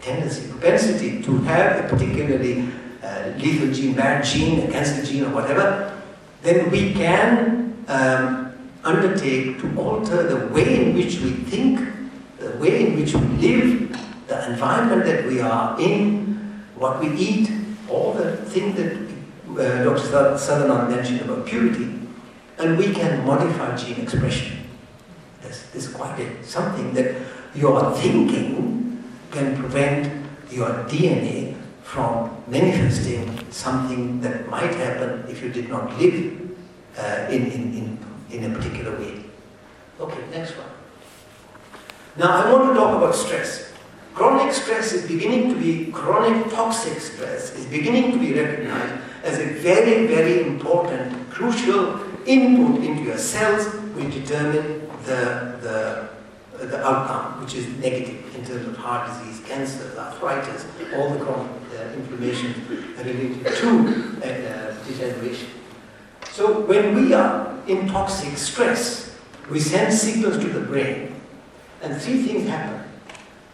tendency, 0.00 0.48
propensity 0.50 1.22
to 1.22 1.38
have 1.38 1.84
a 1.84 1.88
particularly 1.88 2.68
lethal 3.38 3.72
gene, 3.72 3.94
bad 3.94 4.24
gene, 4.24 4.68
a 4.68 4.70
cancer 4.70 5.04
gene, 5.04 5.24
or 5.24 5.30
whatever, 5.30 5.92
then 6.42 6.70
we 6.70 6.92
can 6.92 7.84
um, 7.88 8.52
undertake 8.84 9.60
to 9.60 9.78
alter 9.78 10.22
the 10.28 10.46
way 10.54 10.84
in 10.84 10.94
which 10.94 11.20
we 11.20 11.30
think, 11.30 11.80
the 12.38 12.50
way 12.58 12.86
in 12.86 12.96
which 12.96 13.14
we 13.14 13.20
live, 13.48 14.26
the 14.28 14.50
environment 14.50 15.04
that 15.04 15.26
we 15.26 15.40
are 15.40 15.78
in, 15.80 16.64
what 16.76 17.00
we 17.00 17.12
eat, 17.16 17.50
all 17.88 18.12
the 18.12 18.36
things 18.36 18.76
that 18.76 18.92
uh, 19.58 19.84
Dr. 19.84 20.36
Sadanand 20.36 20.90
mentioned 20.90 21.22
about 21.22 21.46
purity, 21.46 21.98
and 22.58 22.78
we 22.78 22.92
can 22.92 23.24
modify 23.26 23.76
gene 23.76 24.00
expression. 24.00 24.58
This, 25.42 25.66
this 25.72 25.86
is 25.86 25.94
quite 25.94 26.18
a, 26.18 26.44
something 26.44 26.92
that 26.94 27.14
your 27.54 27.92
thinking 27.92 29.02
can 29.30 29.56
prevent 29.56 30.26
your 30.50 30.68
DNA 30.84 31.56
from 31.86 32.28
manifesting 32.48 33.24
something 33.52 34.20
that 34.20 34.48
might 34.50 34.74
happen 34.74 35.24
if 35.28 35.40
you 35.40 35.50
did 35.50 35.68
not 35.68 35.96
live 36.00 36.50
uh, 36.98 37.28
in, 37.30 37.46
in, 37.46 37.62
in, 37.78 37.98
in 38.32 38.50
a 38.52 38.54
particular 38.58 38.98
way. 38.98 39.22
Okay, 40.00 40.20
next 40.32 40.52
one. 40.58 40.66
Now 42.16 42.42
I 42.42 42.52
want 42.52 42.68
to 42.68 42.74
talk 42.74 42.96
about 42.96 43.14
stress. 43.14 43.72
Chronic 44.14 44.52
stress 44.52 44.92
is 44.94 45.06
beginning 45.06 45.54
to 45.54 45.60
be, 45.60 45.92
chronic 45.92 46.52
toxic 46.52 46.98
stress 46.98 47.54
is 47.54 47.66
beginning 47.66 48.12
to 48.12 48.18
be 48.18 48.32
recognized 48.34 48.94
as 49.22 49.38
a 49.38 49.46
very, 49.46 50.06
very 50.08 50.42
important, 50.42 51.30
crucial 51.30 52.00
input 52.26 52.82
into 52.82 53.04
your 53.04 53.18
cells 53.18 53.66
which 53.94 54.12
determine 54.12 54.88
the, 55.04 56.08
the, 56.58 56.66
the 56.66 56.84
outcome, 56.84 57.40
which 57.40 57.54
is 57.54 57.68
negative 57.78 58.34
in 58.34 58.44
terms 58.44 58.66
of 58.66 58.76
heart 58.76 59.08
disease, 59.08 59.46
cancer, 59.46 59.96
arthritis, 59.96 60.66
all 60.96 61.10
the 61.10 61.24
chronic 61.24 61.65
inflammation 61.94 62.54
related 62.98 63.44
to 63.44 63.68
uh, 64.22 64.74
degeneration. 64.86 65.48
So 66.30 66.60
when 66.60 66.94
we 66.94 67.14
are 67.14 67.58
in 67.66 67.88
toxic 67.88 68.36
stress, 68.36 69.16
we 69.50 69.60
send 69.60 69.92
signals 69.92 70.38
to 70.38 70.48
the 70.48 70.60
brain, 70.60 71.14
and 71.82 72.00
three 72.00 72.22
things 72.22 72.48
happen. 72.48 72.82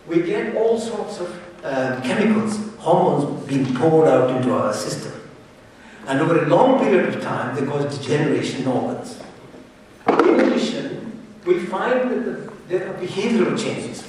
We 0.07 0.23
get 0.23 0.57
all 0.57 0.79
sorts 0.79 1.21
of 1.21 1.43
uh, 1.63 2.01
chemicals, 2.03 2.59
hormones 2.79 3.47
being 3.47 3.75
poured 3.75 4.09
out 4.09 4.37
into 4.37 4.53
our 4.53 4.73
system. 4.73 5.13
And 6.07 6.21
over 6.21 6.45
a 6.45 6.49
long 6.49 6.81
period 6.81 7.15
of 7.15 7.23
time, 7.23 7.55
they 7.55 7.65
cause 7.65 7.97
degeneration 7.99 8.63
in 8.63 8.69
organs. 8.69 9.21
In 10.09 10.41
addition, 10.41 11.23
we 11.47 11.61
find 11.61 12.11
that 12.11 12.25
the, 12.25 12.53
there 12.69 12.89
are 12.89 12.95
behavioral 12.95 13.57
changes. 13.57 14.05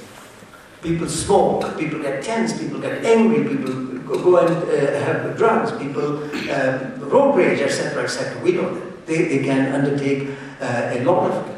People 0.81 1.07
smoke, 1.07 1.77
people 1.77 2.01
get 2.01 2.23
tense, 2.23 2.57
people 2.57 2.79
get 2.79 3.05
angry, 3.05 3.55
people 3.55 3.92
go, 4.05 4.37
and 4.37 4.55
uh, 4.69 4.99
have 5.05 5.37
drugs, 5.37 5.71
people 5.73 6.23
uh, 6.49 6.79
road 6.99 7.35
rage, 7.35 7.61
etc., 7.61 8.03
etc. 8.03 8.41
We 8.43 8.53
know 8.53 8.73
that. 8.73 8.93
They, 9.05 9.27
they 9.27 9.43
can 9.43 9.73
undertake 9.73 10.29
uh, 10.61 10.91
a 10.93 11.03
lot 11.03 11.29
of 11.29 11.53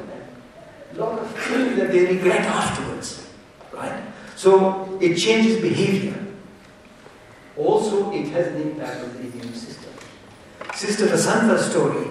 lot 0.98 1.20
of 1.20 1.30
things 1.32 1.78
that 1.78 1.92
they 1.92 2.06
regret 2.06 2.42
afterwards, 2.42 3.30
right? 3.74 4.02
So 4.36 4.98
it 5.02 5.16
changes 5.16 5.62
behavior. 5.62 6.18
Also, 7.58 8.12
it 8.12 8.28
has 8.30 8.48
an 8.48 8.62
impact 8.62 9.04
on 9.04 9.14
the 9.14 9.20
immune 9.20 9.54
system. 9.54 9.92
Sister 10.74 11.08
Vasanta's 11.08 11.70
story 11.70 12.08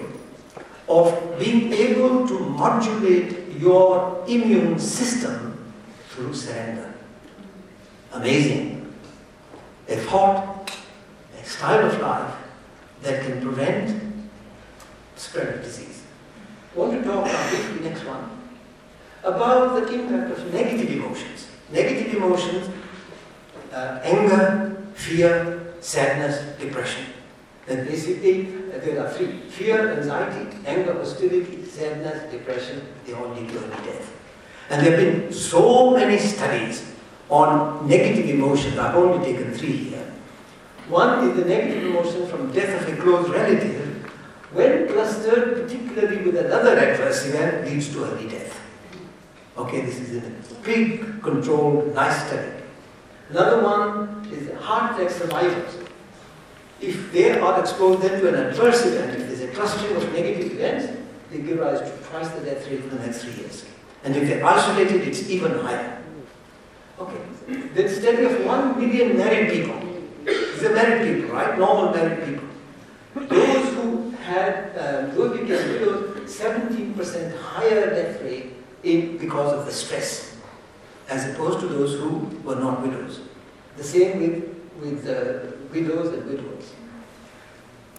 of 0.87 1.39
being 1.39 1.73
able 1.73 2.27
to 2.27 2.39
modulate 2.39 3.55
your 3.57 4.23
immune 4.27 4.79
system 4.79 5.73
through 6.09 6.33
surrender. 6.33 6.93
Amazing. 8.13 8.74
A 9.87 9.95
thought, 9.97 10.71
a 11.39 11.45
style 11.45 11.85
of 11.85 11.99
life 11.99 12.33
that 13.03 13.23
can 13.23 13.41
prevent 13.41 14.01
spread 15.15 15.55
of 15.55 15.63
disease. 15.63 16.03
I 16.75 16.79
want 16.79 16.91
to 16.93 17.03
talk 17.03 17.25
now, 17.25 17.49
the 17.51 17.89
next 17.89 18.03
one, 18.05 18.29
about 19.23 19.75
the 19.75 19.93
impact 19.93 20.31
of 20.31 20.53
negative 20.53 20.89
emotions. 20.91 21.47
Negative 21.71 22.15
emotions, 22.15 22.69
uh, 23.73 23.99
anger, 24.03 24.83
fear, 24.93 25.73
sadness, 25.81 26.57
depression. 26.59 27.05
That 27.65 27.87
basically 27.87 28.47
uh, 28.73 28.79
there 28.79 29.05
are 29.05 29.09
three 29.11 29.39
fear, 29.49 29.97
anxiety, 29.97 30.57
anger, 30.65 30.93
hostility, 30.93 31.65
sadness, 31.65 32.31
depression, 32.31 32.87
they 33.05 33.13
all 33.13 33.29
lead 33.29 33.49
to 33.49 33.57
early 33.57 33.83
death. 33.85 34.13
And 34.69 34.85
there 34.85 34.97
have 34.97 34.99
been 34.99 35.33
so 35.33 35.91
many 35.91 36.17
studies 36.17 36.91
on 37.29 37.87
negative 37.87 38.29
emotions. 38.29 38.77
I've 38.77 38.95
only 38.95 39.25
taken 39.25 39.53
three 39.53 39.75
here. 39.75 40.13
One 40.89 41.27
is 41.27 41.37
the 41.37 41.45
negative 41.45 41.83
emotion 41.83 42.27
from 42.27 42.51
death 42.51 42.81
of 42.81 42.93
a 42.93 43.01
close 43.01 43.27
relative, 43.29 43.81
when 44.53 44.87
clustered 44.87 45.63
particularly 45.63 46.21
with 46.23 46.37
another 46.37 46.77
adverse 46.77 47.25
event, 47.25 47.65
leads 47.65 47.91
to 47.93 48.05
early 48.05 48.29
death. 48.29 48.61
Okay, 49.57 49.81
this 49.81 49.99
is 49.99 50.23
a 50.23 50.55
big, 50.63 51.21
controlled, 51.23 51.93
nice 51.95 52.27
study. 52.27 52.51
Another 53.29 53.63
one 53.63 54.27
is 54.31 54.51
heart 54.61 54.99
attack 54.99 55.11
survivors. 55.11 55.75
If 56.79 57.11
they 57.11 57.39
are 57.39 57.59
exposed 57.59 58.01
then 58.01 58.21
to 58.21 58.29
an 58.29 58.35
adverse 58.35 58.85
event, 58.85 59.19
if 59.19 59.27
there's 59.27 59.41
a 59.41 59.47
clustering 59.47 59.95
of 59.95 60.13
negative 60.13 60.51
events, 60.51 61.01
they 61.31 61.39
give 61.39 61.59
rise 61.59 61.79
to 61.79 61.97
twice 62.09 62.29
the 62.29 62.41
death 62.41 62.67
rate 62.69 62.81
in 62.81 62.89
the 62.89 62.99
next 62.99 63.23
three 63.23 63.33
years. 63.33 63.65
And 64.03 64.15
if 64.15 64.27
they're 64.27 64.45
isolated, 64.45 65.07
it's 65.07 65.29
even 65.29 65.57
higher. 65.59 66.03
Okay. 66.99 67.21
Then 67.73 67.89
study 67.89 68.23
of 68.23 68.45
one 68.45 68.79
million 68.79 69.17
married 69.17 69.51
people. 69.51 69.79
These 70.25 70.63
are 70.63 70.73
married 70.73 71.15
people, 71.21 71.35
right? 71.35 71.57
Normal 71.57 71.93
married 71.93 72.25
people. 72.25 72.47
Those 73.27 73.73
who 73.73 74.11
had, 74.11 74.77
um, 74.77 75.15
those 75.15 75.39
became 75.39 75.71
widows, 75.73 76.29
17% 76.29 77.37
higher 77.37 77.89
death 77.89 78.21
rate 78.21 78.53
in, 78.83 79.17
because 79.17 79.53
of 79.53 79.65
the 79.65 79.71
stress, 79.71 80.37
as 81.09 81.33
opposed 81.33 81.59
to 81.59 81.67
those 81.67 81.99
who 81.99 82.39
were 82.43 82.55
not 82.55 82.81
widows. 82.81 83.21
The 83.77 83.83
same 83.83 84.19
with, 84.21 84.55
with 84.79 85.07
uh, 85.07 85.51
widows 85.73 86.13
and 86.13 86.25
widows. 86.25 86.73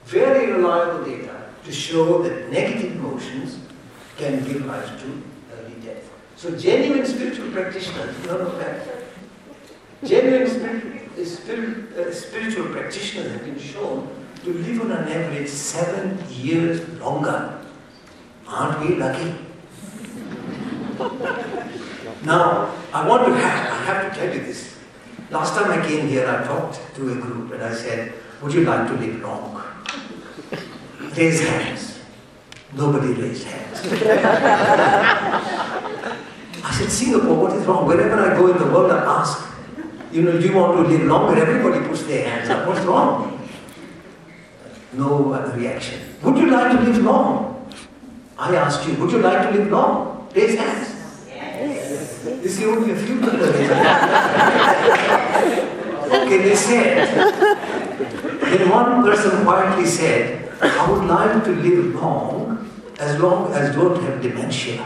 Very 0.07 0.53
reliable 0.53 1.05
data 1.05 1.47
to 1.65 1.73
show 1.73 2.23
that 2.23 2.51
negative 2.51 2.97
emotions 2.97 3.59
can 4.17 4.43
give 4.45 4.67
rise 4.67 4.89
to. 5.03 5.23
So 6.37 6.55
genuine 6.55 7.07
spiritual 7.07 7.51
practitioners, 7.51 8.15
you 8.21 8.27
know 8.27 8.59
that. 8.59 8.87
Genuine 10.05 10.49
spiritual, 10.49 11.25
spirit, 11.25 11.93
uh, 11.97 12.13
spiritual 12.13 12.67
practitioners 12.67 13.33
have 13.33 13.45
been 13.45 13.59
shown 13.59 14.09
to 14.45 14.53
live 14.53 14.83
on 14.83 14.93
an 14.93 15.09
average 15.09 15.49
seven 15.49 16.23
years 16.31 16.87
longer. 17.01 17.59
Aren't 18.47 18.81
we 18.81 18.97
lucky? 18.97 19.35
Now, 22.25 22.75
I 22.93 23.09
want 23.09 23.27
to 23.27 23.35
have, 23.35 23.73
I 23.73 23.77
have 23.85 24.13
to 24.13 24.19
tell 24.21 24.35
you 24.35 24.41
this. 24.45 24.77
Last 25.31 25.55
time 25.55 25.71
I 25.71 25.87
came 25.87 26.07
here, 26.07 26.29
I 26.29 26.45
talked 26.45 26.81
to 26.97 27.13
a 27.13 27.15
group 27.15 27.53
and 27.53 27.63
I 27.63 27.73
said, 27.75 28.13
would 28.43 28.53
you 28.53 28.65
like 28.65 28.87
to 28.89 28.95
live 28.95 29.23
long? 29.23 29.63
Raise 31.17 31.41
hands. 31.41 31.96
Nobody 32.77 33.15
raised 33.15 33.45
hands. 33.45 33.81
I 36.63 36.71
said, 36.73 36.91
Singapore, 36.91 37.37
what 37.37 37.53
is 37.57 37.65
wrong? 37.65 37.87
Wherever 37.87 38.21
I 38.21 38.37
go 38.37 38.49
in 38.53 38.59
the 38.59 38.67
world, 38.67 38.91
I 38.91 38.99
ask, 39.21 39.49
you 40.13 40.21
know, 40.23 40.39
do 40.39 40.47
you 40.47 40.55
want 40.55 40.77
to 40.77 40.83
live 40.83 41.07
longer? 41.07 41.41
Everybody 41.41 41.87
puts 41.89 42.03
their 42.03 42.29
hands 42.29 42.51
up. 42.51 42.69
What's 42.69 42.85
wrong? 42.85 43.49
No 44.93 45.33
reaction. 45.55 46.01
Would 46.23 46.37
you 46.37 46.51
like 46.51 46.73
to 46.73 46.81
live 46.85 47.03
long? 47.03 47.67
I 48.39 48.55
asked 48.57 48.87
you, 48.87 48.95
would 48.97 49.11
you 49.11 49.19
like 49.21 49.49
to 49.49 49.59
live 49.59 49.71
long? 49.73 50.29
Raise 50.35 50.59
hands. 50.59 51.25
Yes. 51.29 52.27
You 52.27 52.49
see, 52.49 52.67
only 52.67 52.93
a 52.93 52.97
few 52.97 53.21
people 53.21 53.39
raise 53.39 53.71
Okay, 56.13 56.43
they 56.43 56.55
said. 56.55 57.09
Then 58.41 58.69
one 58.69 59.03
person 59.03 59.45
quietly 59.45 59.87
said, 59.87 60.51
I 60.61 60.91
would 60.91 61.05
like 61.05 61.43
to 61.45 61.51
live 61.53 61.95
long 61.95 62.56
as 62.99 63.21
long 63.21 63.53
as 63.53 63.75
don't 63.75 64.03
have 64.03 64.23
dementia. 64.23 64.85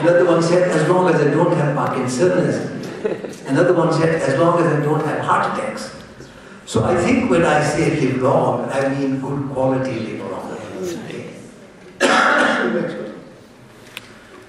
Another 0.00 0.24
one 0.24 0.42
said, 0.42 0.70
as 0.70 0.88
long 0.88 1.12
as 1.12 1.20
I 1.20 1.30
don't 1.30 1.54
have 1.56 1.76
Parkinson's. 1.76 2.56
Another 3.46 3.74
one 3.74 3.92
said, 3.92 4.22
as 4.22 4.38
long 4.38 4.60
as 4.60 4.66
I 4.66 4.80
don't 4.84 5.04
have 5.04 5.20
heart 5.20 5.58
attacks. 5.58 5.96
So 6.66 6.84
I 6.84 6.96
think 7.02 7.30
when 7.30 7.44
I 7.44 7.62
say 7.64 7.98
live 8.00 8.22
long, 8.22 8.70
I 8.70 8.88
mean 8.88 9.20
good 9.20 9.50
quality 9.50 9.98
live 9.98 10.30
long. 10.30 10.50
Okay, 10.80 11.34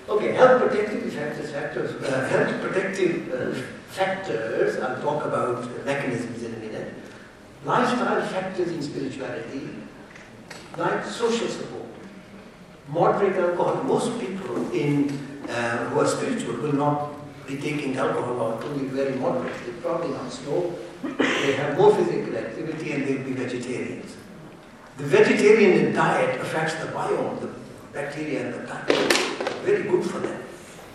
okay 0.09 0.33
health 0.33 0.61
protective 0.61 1.11
factors, 1.13 1.49
factors 1.51 2.03
uh, 2.03 2.27
health 2.29 2.61
protective 2.61 3.33
uh, 3.33 3.53
factors, 3.89 4.79
I'll 4.79 5.01
talk 5.01 5.25
about 5.25 5.65
mechanisms 5.85 6.43
in 6.43 6.53
a 6.53 6.57
minute. 6.57 6.93
Lifestyle 7.65 8.21
factors 8.27 8.69
in 8.69 8.81
spirituality, 8.81 9.69
like 10.77 11.03
social 11.05 11.47
support, 11.47 11.90
moderate 12.91 13.37
alcohol. 13.37 13.83
Most 13.83 14.19
people 14.19 14.71
in 14.71 15.09
uh, 15.49 15.89
who 15.89 15.99
are 15.99 16.07
spiritual 16.07 16.55
will 16.57 16.73
not 16.73 17.13
be 17.47 17.57
taking 17.57 17.97
alcohol 17.97 18.39
or 18.39 18.63
only 18.63 18.85
very 18.85 19.15
moderate. 19.15 19.53
They 19.65 19.71
probably 19.81 20.09
not 20.09 20.31
smoke. 20.31 20.77
They 21.17 21.53
have 21.53 21.77
more 21.77 21.95
physical 21.95 22.35
activity 22.37 22.91
and 22.91 23.07
they'll 23.07 23.23
be 23.23 23.33
vegetarians. 23.33 24.15
The 24.97 25.05
vegetarian 25.05 25.93
diet 25.93 26.39
affects 26.39 26.75
the 26.75 26.87
biome, 26.91 27.39
the 27.41 27.49
bacteria 27.93 28.45
in 28.45 28.51
the 28.51 28.59
gut. 28.67 28.87
Very 29.63 29.83
good 29.83 30.03
for 30.03 30.19
them. 30.19 30.43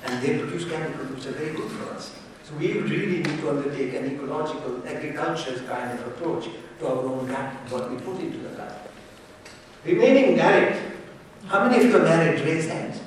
And 0.05 0.23
they 0.23 0.39
produce 0.39 0.65
chemicals 0.65 1.11
which 1.11 1.27
are 1.27 1.33
very 1.33 1.55
good 1.55 1.71
for 1.73 1.95
us. 1.95 2.13
So 2.45 2.55
we 2.55 2.79
really 2.79 3.25
need 3.25 3.41
to 3.41 3.51
undertake 3.51 3.95
an 3.95 4.15
ecological, 4.15 4.87
agriculture 4.87 5.61
kind 5.67 5.99
of 5.99 6.07
approach 6.07 6.49
to 6.79 6.87
our 6.87 7.05
own 7.05 7.27
gut, 7.27 7.53
what 7.71 7.91
we 7.91 7.97
put 7.97 8.21
into 8.21 8.39
the 8.39 8.51
gut. 8.51 8.89
Remaining 9.85 10.37
married. 10.37 10.86
How 11.57 11.65
many 11.65 11.79
of 11.79 11.85
you 11.91 11.97
are 11.97 12.03
married? 12.03 12.39
Raise 12.43 12.69
hands. 12.69 13.01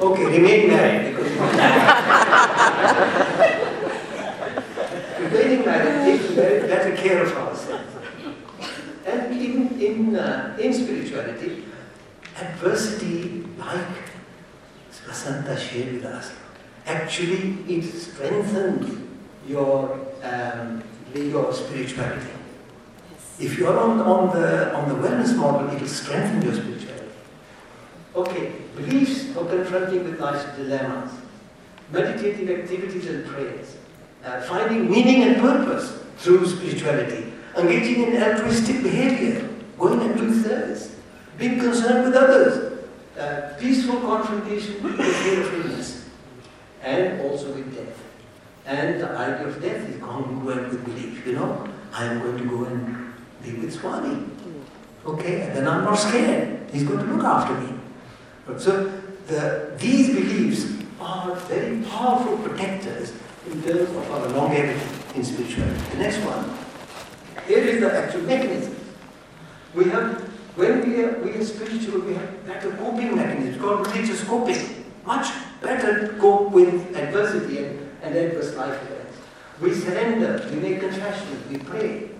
Okay, 0.00 0.24
remain 0.24 0.66
married 0.66 1.14
because 1.14 1.30
remaining 5.20 5.64
married, 5.64 6.18
taking 6.18 6.34
better 6.34 6.96
care 6.96 7.22
of 7.22 7.32
ourselves. 7.36 7.94
And 9.06 9.40
in, 9.40 9.80
in, 9.80 10.16
uh, 10.16 10.56
in 10.58 10.74
spirituality, 10.74 11.62
adversity, 12.36 13.44
like 13.56 13.86
Vasanta 15.06 15.56
shared 15.56 15.92
with 15.92 16.06
us, 16.06 16.32
actually 16.86 17.58
it 17.68 17.84
strengthens 17.84 19.00
your, 19.46 19.96
um, 20.24 20.82
your 21.14 21.52
spirituality. 21.52 22.32
If 23.38 23.56
you 23.56 23.68
are 23.68 23.78
on, 23.78 24.00
on, 24.00 24.36
the, 24.36 24.74
on 24.74 24.88
the 24.88 24.96
wellness 24.96 25.36
model, 25.36 25.70
it 25.70 25.80
will 25.80 25.86
strengthen 25.86 26.42
your 26.42 26.54
spirituality. 26.54 26.77
Okay, 28.14 28.52
beliefs 28.74 29.32
for 29.32 29.44
confronting 29.44 30.04
with 30.04 30.20
life's 30.20 30.44
dilemmas, 30.56 31.12
meditative 31.92 32.48
activities 32.50 33.06
and 33.06 33.26
prayers, 33.26 33.76
uh, 34.24 34.40
finding 34.42 34.90
meaning 34.90 35.22
and 35.22 35.40
purpose 35.40 36.02
through 36.16 36.46
spirituality, 36.46 37.32
engaging 37.56 38.04
in 38.04 38.22
altruistic 38.22 38.82
behavior, 38.82 39.48
going 39.78 40.00
and 40.00 40.16
doing 40.16 40.42
service, 40.42 40.96
being 41.36 41.60
concerned 41.60 42.06
with 42.06 42.14
others, 42.14 42.78
uh, 43.18 43.54
peaceful 43.60 44.00
confrontation 44.00 44.82
with 44.82 44.96
the 44.96 45.04
fear 45.04 45.42
of 45.42 45.54
illness, 45.54 46.08
and 46.82 47.20
also 47.20 47.52
with 47.52 47.74
death. 47.74 48.02
And 48.66 49.00
the 49.00 49.10
idea 49.10 49.46
of 49.46 49.62
death 49.62 49.88
is 49.88 50.00
congruent 50.00 50.70
with 50.70 50.84
belief. 50.84 51.26
You 51.26 51.34
know, 51.34 51.68
I 51.92 52.04
am 52.04 52.20
going 52.20 52.38
to 52.38 52.44
go 52.44 52.64
and 52.64 53.12
be 53.42 53.52
with 53.52 53.72
Swami. 53.72 54.24
Okay, 55.06 55.42
and 55.42 55.56
then 55.56 55.68
I'm 55.68 55.84
not 55.84 55.94
scared. 55.94 56.68
He's 56.70 56.82
going 56.82 56.98
to 56.98 57.14
look 57.14 57.24
after 57.24 57.54
me. 57.60 57.77
So 58.56 59.00
the, 59.26 59.72
these 59.78 60.08
beliefs 60.08 60.82
are 61.00 61.34
very 61.34 61.82
powerful 61.84 62.38
protectors 62.38 63.12
in 63.46 63.62
terms 63.62 63.90
of 63.90 64.10
our 64.10 64.28
longevity 64.28 64.80
in 65.14 65.24
spirituality. 65.24 65.78
The 65.90 65.96
next 65.98 66.18
one, 66.24 66.58
here 67.46 67.58
is 67.58 67.80
the 67.80 67.92
actual 67.92 68.22
mechanism. 68.22 68.74
We 69.74 69.84
have, 69.90 70.20
when 70.56 70.88
we 70.88 71.02
are, 71.04 71.18
we 71.20 71.32
are 71.32 71.44
spiritual, 71.44 72.00
we 72.00 72.14
have 72.14 72.46
better 72.46 72.72
coping 72.72 73.14
mechanisms 73.14 73.60
called 73.60 73.86
religious 73.86 74.24
coping. 74.24 74.84
Much 75.04 75.28
better 75.62 76.16
cope 76.18 76.50
with 76.50 76.96
adversity 76.96 77.64
and, 77.64 77.88
and 78.02 78.14
adverse 78.14 78.54
life 78.56 78.82
events. 78.82 79.18
We 79.60 79.74
surrender, 79.74 80.46
we 80.50 80.56
make 80.60 80.80
confessions, 80.80 81.48
we 81.50 81.58
pray. 81.58 82.10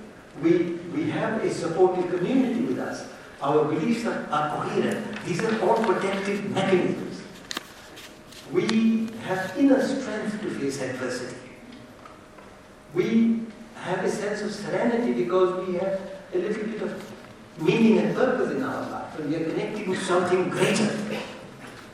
We, 0.43 0.79
we 0.95 1.11
have 1.11 1.43
a 1.43 1.53
supportive 1.53 2.11
community 2.11 2.61
with 2.61 2.79
us. 2.79 3.09
Our 3.41 3.65
beliefs 3.67 4.05
are, 4.05 4.27
are 4.31 4.57
coherent. 4.57 5.25
These 5.25 5.43
are 5.45 5.61
all 5.63 5.83
protective 5.85 6.51
mechanisms. 6.51 7.23
We 8.53 9.09
have 9.23 9.55
inner 9.57 9.81
strength 9.87 10.41
to 10.41 10.51
face 10.51 10.81
adversity. 10.83 11.37
We 12.95 13.43
have 13.77 14.05
a 14.05 14.11
sense 14.11 14.43
of 14.43 14.53
serenity 14.53 15.13
because 15.13 15.67
we 15.67 15.75
have 15.75 16.01
a 16.35 16.39
little 16.39 16.65
bit 16.65 16.83
of 16.83 17.13
meaning 17.61 17.99
and 17.99 18.17
purpose 18.17 18.57
in 18.57 18.63
our 18.63 18.91
life, 18.91 19.19
and 19.19 19.31
we 19.31 19.37
are 19.37 19.45
connecting 19.45 19.89
with 19.89 20.03
something 20.03 20.49
greater. 20.49 20.91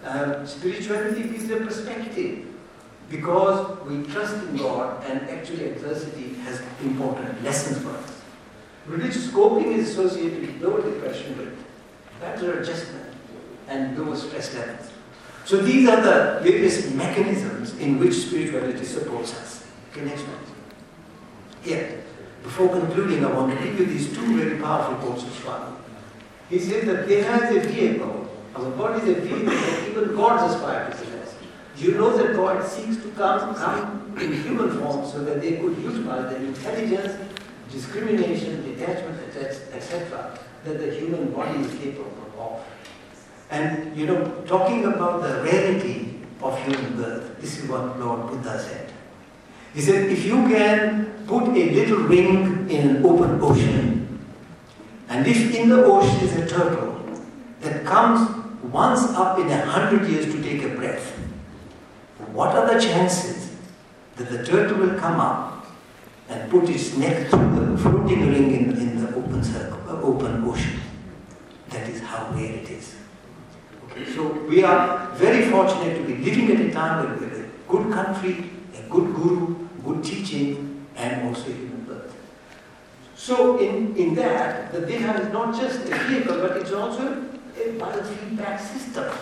Um, 0.04 0.46
spirituality 0.46 1.22
gives 1.24 1.50
a 1.50 1.56
perspective 1.56 2.46
because 3.10 3.78
we 3.86 4.02
trust 4.04 4.34
in 4.44 4.56
God, 4.56 5.02
and 5.04 5.28
actually 5.28 5.70
adversity 5.70 6.34
has 6.44 6.62
important 6.82 7.42
lessons 7.42 7.78
for 7.78 7.90
us. 7.90 8.13
Religious 8.86 9.30
coping 9.30 9.72
is 9.72 9.90
associated 9.90 10.40
with 10.40 10.62
lower 10.62 10.82
depression 10.82 11.54
better 12.20 12.60
adjustment, 12.60 13.12
and 13.68 13.98
lower 13.98 14.16
stress 14.16 14.54
levels. 14.54 14.90
So 15.44 15.58
these 15.58 15.88
are 15.88 16.00
the 16.00 16.40
various 16.42 16.90
mechanisms 16.92 17.76
in 17.78 17.98
which 17.98 18.14
spirituality 18.14 18.84
supports 18.84 19.34
us. 19.34 19.66
Okay, 19.92 20.04
next. 20.06 20.24
Yeah. 21.64 21.86
Before 22.42 22.68
concluding, 22.68 23.24
I 23.24 23.32
want 23.32 23.58
to 23.58 23.64
give 23.64 23.80
you 23.80 23.86
these 23.86 24.14
two 24.14 24.36
very 24.36 24.58
powerful 24.60 24.96
quotes 24.96 25.22
of 25.22 25.32
Swami. 25.34 25.76
He 26.50 26.58
says 26.58 26.84
that 26.86 27.08
there 27.08 27.24
has 27.24 27.56
a 27.56 27.60
vehicle, 27.68 28.30
our 28.54 28.70
body 28.70 29.02
is 29.02 29.16
a 29.16 29.20
vehicle 29.20 29.46
that 29.46 29.88
even 29.88 30.14
gods 30.14 30.54
aspire 30.54 30.90
to 30.90 30.96
possess. 30.96 31.34
You 31.76 31.92
know 31.92 32.16
that 32.16 32.36
God 32.36 32.66
seeks 32.66 32.96
to 33.02 33.10
come, 33.12 33.54
come 33.54 34.16
in 34.20 34.42
human 34.42 34.78
form 34.78 35.06
so 35.06 35.24
that 35.24 35.40
they 35.40 35.56
could 35.56 35.76
utilize 35.78 36.30
their 36.30 36.44
intelligence, 36.44 37.16
discrimination, 37.74 38.64
detachment, 38.64 39.20
etc., 39.36 40.38
that 40.64 40.78
the 40.78 40.94
human 40.94 41.32
body 41.32 41.58
is 41.60 41.74
capable 41.78 42.30
of. 42.38 42.64
And 43.50 43.96
you 43.96 44.06
know, 44.06 44.42
talking 44.46 44.84
about 44.86 45.22
the 45.22 45.42
rarity 45.42 46.20
of 46.40 46.58
human 46.64 46.96
birth, 46.96 47.40
this 47.40 47.58
is 47.58 47.68
what 47.68 47.98
Lord 48.00 48.28
Buddha 48.28 48.58
said. 48.58 48.92
He 49.74 49.80
said, 49.80 50.10
if 50.10 50.24
you 50.24 50.48
can 50.48 51.24
put 51.26 51.48
a 51.48 51.70
little 51.70 51.98
ring 51.98 52.70
in 52.70 52.88
an 52.88 53.04
open 53.04 53.40
ocean, 53.42 54.20
and 55.08 55.26
if 55.26 55.54
in 55.54 55.68
the 55.68 55.84
ocean 55.84 56.16
is 56.26 56.36
a 56.36 56.46
turtle 56.46 57.02
that 57.60 57.84
comes 57.84 58.30
once 58.72 59.02
up 59.10 59.38
in 59.38 59.50
a 59.50 59.64
hundred 59.66 60.08
years 60.08 60.26
to 60.26 60.42
take 60.42 60.62
a 60.62 60.68
breath, 60.68 61.10
what 62.32 62.54
are 62.54 62.72
the 62.72 62.80
chances 62.80 63.56
that 64.16 64.30
the 64.30 64.44
turtle 64.44 64.78
will 64.78 64.98
come 64.98 65.20
up 65.20 65.53
and 66.28 66.50
put 66.50 66.68
its 66.68 66.96
neck 66.96 67.28
through 67.28 67.54
the 67.54 67.78
floating 67.78 68.30
ring 68.32 68.54
in, 68.54 68.76
in 68.76 69.04
the 69.04 69.14
open 69.14 69.42
circle, 69.42 69.78
uh, 69.88 70.00
open 70.00 70.44
ocean? 70.44 70.80
That 71.70 71.88
is 71.88 72.00
how 72.00 72.30
rare 72.32 72.54
it 72.54 72.70
is. 72.70 72.96
Okay, 73.84 74.10
so 74.12 74.28
we 74.48 74.62
are 74.64 75.10
very 75.14 75.50
fortunate 75.50 75.98
to 75.98 76.04
be 76.04 76.16
living 76.24 76.50
at 76.56 76.60
a 76.60 76.72
time 76.72 77.04
where 77.04 77.16
we 77.18 77.24
have 77.26 77.38
a 77.38 77.48
good 77.68 77.92
country, 77.92 78.50
a 78.74 78.82
good 78.88 79.14
guru, 79.14 79.68
good 79.84 80.02
teaching, 80.02 80.86
and 80.96 81.28
also 81.28 81.50
human 81.50 81.84
birth. 81.84 82.14
So 83.14 83.58
in, 83.58 83.96
in 83.96 84.14
that, 84.16 84.72
the 84.72 84.80
Deha 84.80 85.20
is 85.20 85.32
not 85.32 85.54
just 85.54 85.80
a 85.80 85.94
vehicle, 86.08 86.38
but 86.38 86.56
it's 86.56 86.72
also 86.72 87.24
a 87.56 87.68
biofeedback 87.78 88.60
system. 88.60 89.12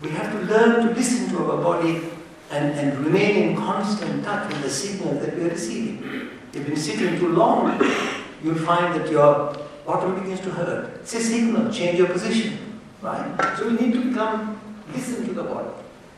We 0.00 0.10
have 0.10 0.32
to 0.32 0.40
learn 0.40 0.86
to 0.86 0.94
listen 0.94 1.30
to 1.30 1.50
our 1.50 1.62
body 1.62 2.02
and, 2.50 2.78
and 2.78 2.98
remain 3.04 3.50
in 3.50 3.56
constant 3.56 4.24
touch 4.24 4.48
with 4.48 4.62
the 4.62 4.70
signals 4.70 5.24
that 5.24 5.36
we 5.36 5.44
are 5.44 5.50
receiving. 5.50 6.30
If 6.52 6.56
you've 6.56 6.66
been 6.66 6.76
sitting 6.76 7.18
too 7.18 7.28
long, 7.28 7.80
you'll 8.42 8.54
find 8.54 8.94
that 8.94 9.10
your 9.10 9.56
bottom 9.84 10.20
begins 10.20 10.40
to 10.40 10.50
hurt. 10.50 11.00
It's 11.00 11.14
a 11.14 11.20
signal, 11.20 11.72
change 11.72 11.98
your 11.98 12.08
position. 12.08 12.80
Right? 13.02 13.56
So 13.58 13.68
we 13.68 13.76
need 13.76 13.92
to 13.94 14.04
become, 14.08 14.60
listen 14.92 15.26
to 15.26 15.32
the 15.32 15.42
body. 15.42 15.70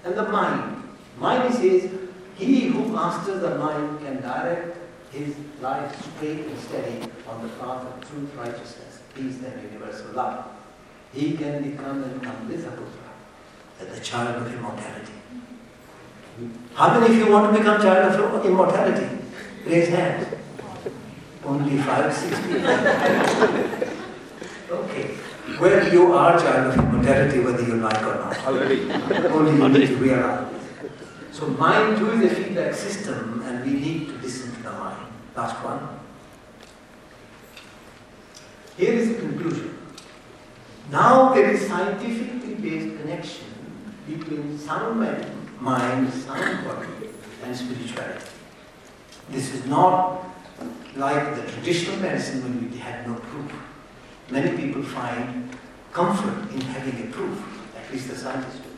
And 0.05 0.15
the 0.15 0.29
mind. 0.29 0.83
Mind 1.19 1.53
says, 1.55 1.91
he 2.37 2.69
who 2.69 2.89
masters 2.89 3.43
the 3.43 3.57
mind 3.57 4.01
can 4.01 4.21
direct 4.21 4.77
his 5.11 5.35
life 5.61 6.17
straight 6.17 6.47
and 6.47 6.59
steady 6.59 7.11
on 7.29 7.43
the 7.43 7.49
path 7.55 7.85
of 7.85 8.09
truth, 8.09 8.31
righteousness, 8.37 9.01
peace, 9.15 9.43
and 9.43 9.63
universal 9.73 10.13
love. 10.13 10.47
He 11.13 11.37
can 11.37 11.71
become 11.71 12.05
an 12.05 12.21
Amritaputra, 12.21 13.09
the 13.81 14.01
child 14.01 14.43
of 14.43 14.55
immortality. 14.55 15.18
How 16.75 16.99
many 17.01 17.15
of 17.15 17.19
you 17.19 17.33
want 17.33 17.53
to 17.53 17.59
become 17.59 17.81
child 17.81 18.21
of 18.21 18.47
immortality? 18.47 19.19
Raise 19.67 19.89
hands. 19.89 20.27
Only 21.45 21.79
five, 21.79 22.15
six 22.15 22.39
people. 22.41 22.71
okay. 24.79 25.17
Well, 25.61 25.93
you 25.93 26.13
are 26.13 26.39
child 26.39 26.67
of 26.69 26.79
immortality 26.79 27.41
whether 27.41 27.63
you 27.63 27.77
like 27.77 28.03
or 28.03 28.15
not. 28.15 28.39
Already. 28.47 28.91
Only 29.29 29.53
you 29.57 29.69
need 29.69 29.87
to 29.89 29.97
realize. 29.97 30.55
So 31.33 31.47
mind 31.49 31.99
too 31.99 32.11
is 32.13 32.33
a 32.33 32.35
feedback 32.35 32.75
system 32.75 33.43
and 33.45 33.65
we 33.65 33.73
need 33.81 34.09
to 34.09 34.15
listen 34.15 34.53
to 34.55 34.63
the 34.63 34.71
mind. 34.71 35.07
Last 35.37 35.57
one. 35.65 35.81
Here 38.77 38.93
is 38.93 39.09
the 39.09 39.15
conclusion. 39.21 39.79
Now 40.91 41.35
there 41.35 41.51
is 41.51 41.67
scientifically 41.67 42.55
based 42.55 42.97
connection 43.01 43.47
between 44.07 44.59
sound 44.59 45.01
mind, 45.61 46.13
sound 46.13 46.65
body, 46.65 47.11
and 47.45 47.57
spirituality. 47.57 48.25
This 49.31 49.53
is 49.55 49.67
not 49.67 50.25
like 50.97 51.37
the 51.37 51.51
traditional 51.53 51.97
medicine 51.99 52.43
when 52.43 52.71
we 52.71 52.79
had 52.79 53.07
no 53.07 53.15
proof. 53.15 53.53
Many 54.31 54.57
people 54.57 54.83
find 54.83 55.51
comfort 55.93 56.51
in 56.53 56.61
having 56.61 57.09
a 57.09 57.13
proof, 57.13 57.43
at 57.77 57.93
least 57.93 58.09
the 58.09 58.17
scientists 58.17 58.59
do. 58.59 58.71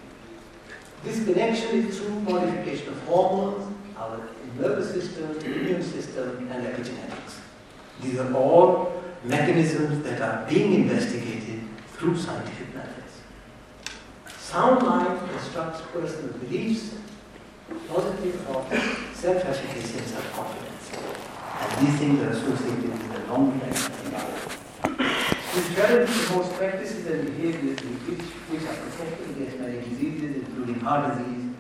This 1.05 1.25
connection 1.25 1.87
is 1.87 1.99
through 1.99 2.21
modification 2.21 2.89
of 2.89 3.03
hormones, 3.05 3.75
our 3.97 4.21
nervous 4.59 4.91
system, 4.93 5.39
immune 5.41 5.83
system, 5.83 6.49
and 6.51 6.67
epigenetics. 6.67 7.39
These 8.03 8.19
are 8.19 8.35
all 8.35 9.03
mechanisms 9.25 10.03
that 10.05 10.21
are 10.21 10.49
being 10.49 10.75
investigated 10.75 11.61
through 11.93 12.17
scientific. 12.17 12.70
Sound 14.51 14.83
mind 14.83 15.31
constructs 15.31 15.81
personal 15.93 16.33
beliefs, 16.39 16.97
positive 17.89 18.35
thoughts, 18.41 18.75
self-efficacy, 19.17 19.99
and 19.99 20.07
self-confidence. 20.09 20.91
And 21.61 21.87
these 21.87 21.99
things 22.01 22.21
are 22.21 22.31
associated 22.31 22.91
with 22.91 23.29
a 23.29 23.33
long 23.33 23.61
life 23.61 24.05
in 24.05 24.13
life. 24.13 24.59
Spirituality 25.55 26.13
promotes 26.13 26.57
practices 26.59 27.07
and 27.07 27.37
behaviors 27.37 27.79
which, 27.79 28.19
which 28.19 28.63
are 28.69 28.75
protected 28.75 29.31
against 29.31 29.59
many 29.61 29.89
diseases, 29.89 30.37
including 30.39 30.81
heart 30.81 31.17
disease, 31.17 31.55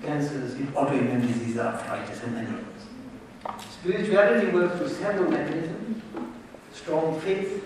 cancers, 0.00 0.54
autoimmune 0.54 1.26
disease, 1.26 1.58
arthritis, 1.58 2.22
and 2.22 2.34
many 2.36 2.48
others. 2.48 3.64
Spirituality 3.70 4.46
works 4.50 4.78
through 4.78 4.88
several 4.88 5.30
mechanisms 5.30 6.02
strong 6.72 7.20
faith, 7.20 7.62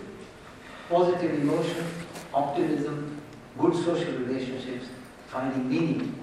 positive 0.88 1.38
emotion, 1.40 1.86
optimism, 2.32 3.13
good 3.59 3.74
social 3.74 4.12
relationships, 4.14 4.86
finding 5.28 5.68
meaning. 5.68 6.20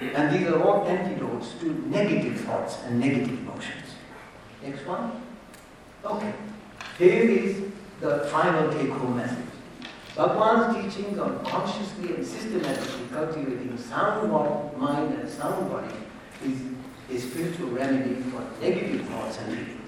And 0.00 0.34
these 0.34 0.48
are 0.48 0.62
all 0.62 0.86
antidotes 0.86 1.52
to 1.60 1.72
negative 1.88 2.40
thoughts 2.40 2.78
and 2.84 3.00
negative 3.00 3.38
emotions. 3.38 3.84
Next 4.62 4.86
one. 4.86 5.22
Okay. 6.04 6.32
Here 6.98 7.22
is 7.22 7.64
the 8.00 8.20
final 8.30 8.72
take-home 8.72 9.16
message. 9.16 9.38
Bhagwan's 10.16 10.76
teachings 10.76 11.18
on 11.18 11.44
consciously 11.44 12.14
and 12.14 12.24
systematically 12.24 13.06
cultivating 13.10 13.76
sound 13.76 14.30
mind 14.76 15.14
and 15.14 15.28
sound 15.28 15.70
body 15.70 15.94
is 16.44 16.60
a 17.10 17.18
spiritual 17.18 17.70
remedy 17.70 18.14
for 18.30 18.42
negative 18.60 19.06
thoughts 19.08 19.38
and 19.38 19.56
feelings. 19.56 19.80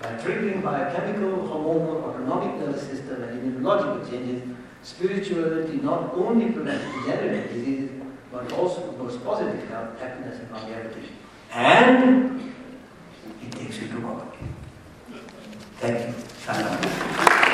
By 0.00 0.08
triggering 0.14 0.62
biochemical, 0.62 1.48
hormonal, 1.48 2.02
autonomic 2.04 2.58
nervous 2.58 2.82
system 2.82 3.22
and 3.22 3.62
immunological 3.62 4.10
changes, 4.10 4.56
spirituality 4.86 5.78
not 5.82 6.14
only 6.14 6.52
prevents 6.52 6.84
degenerative 6.94 7.52
diseases, 7.52 7.90
but 8.30 8.52
also 8.52 8.92
promotes 8.92 9.16
positive 9.16 9.68
health, 9.68 9.98
happiness, 9.98 10.38
and 10.38 10.50
longevity. 10.52 11.08
And 11.52 12.54
it 13.42 13.52
takes 13.52 13.78
you 13.80 13.88
to 13.88 14.00
God. 14.00 14.32
Thank 15.78 16.16
you. 17.36 17.45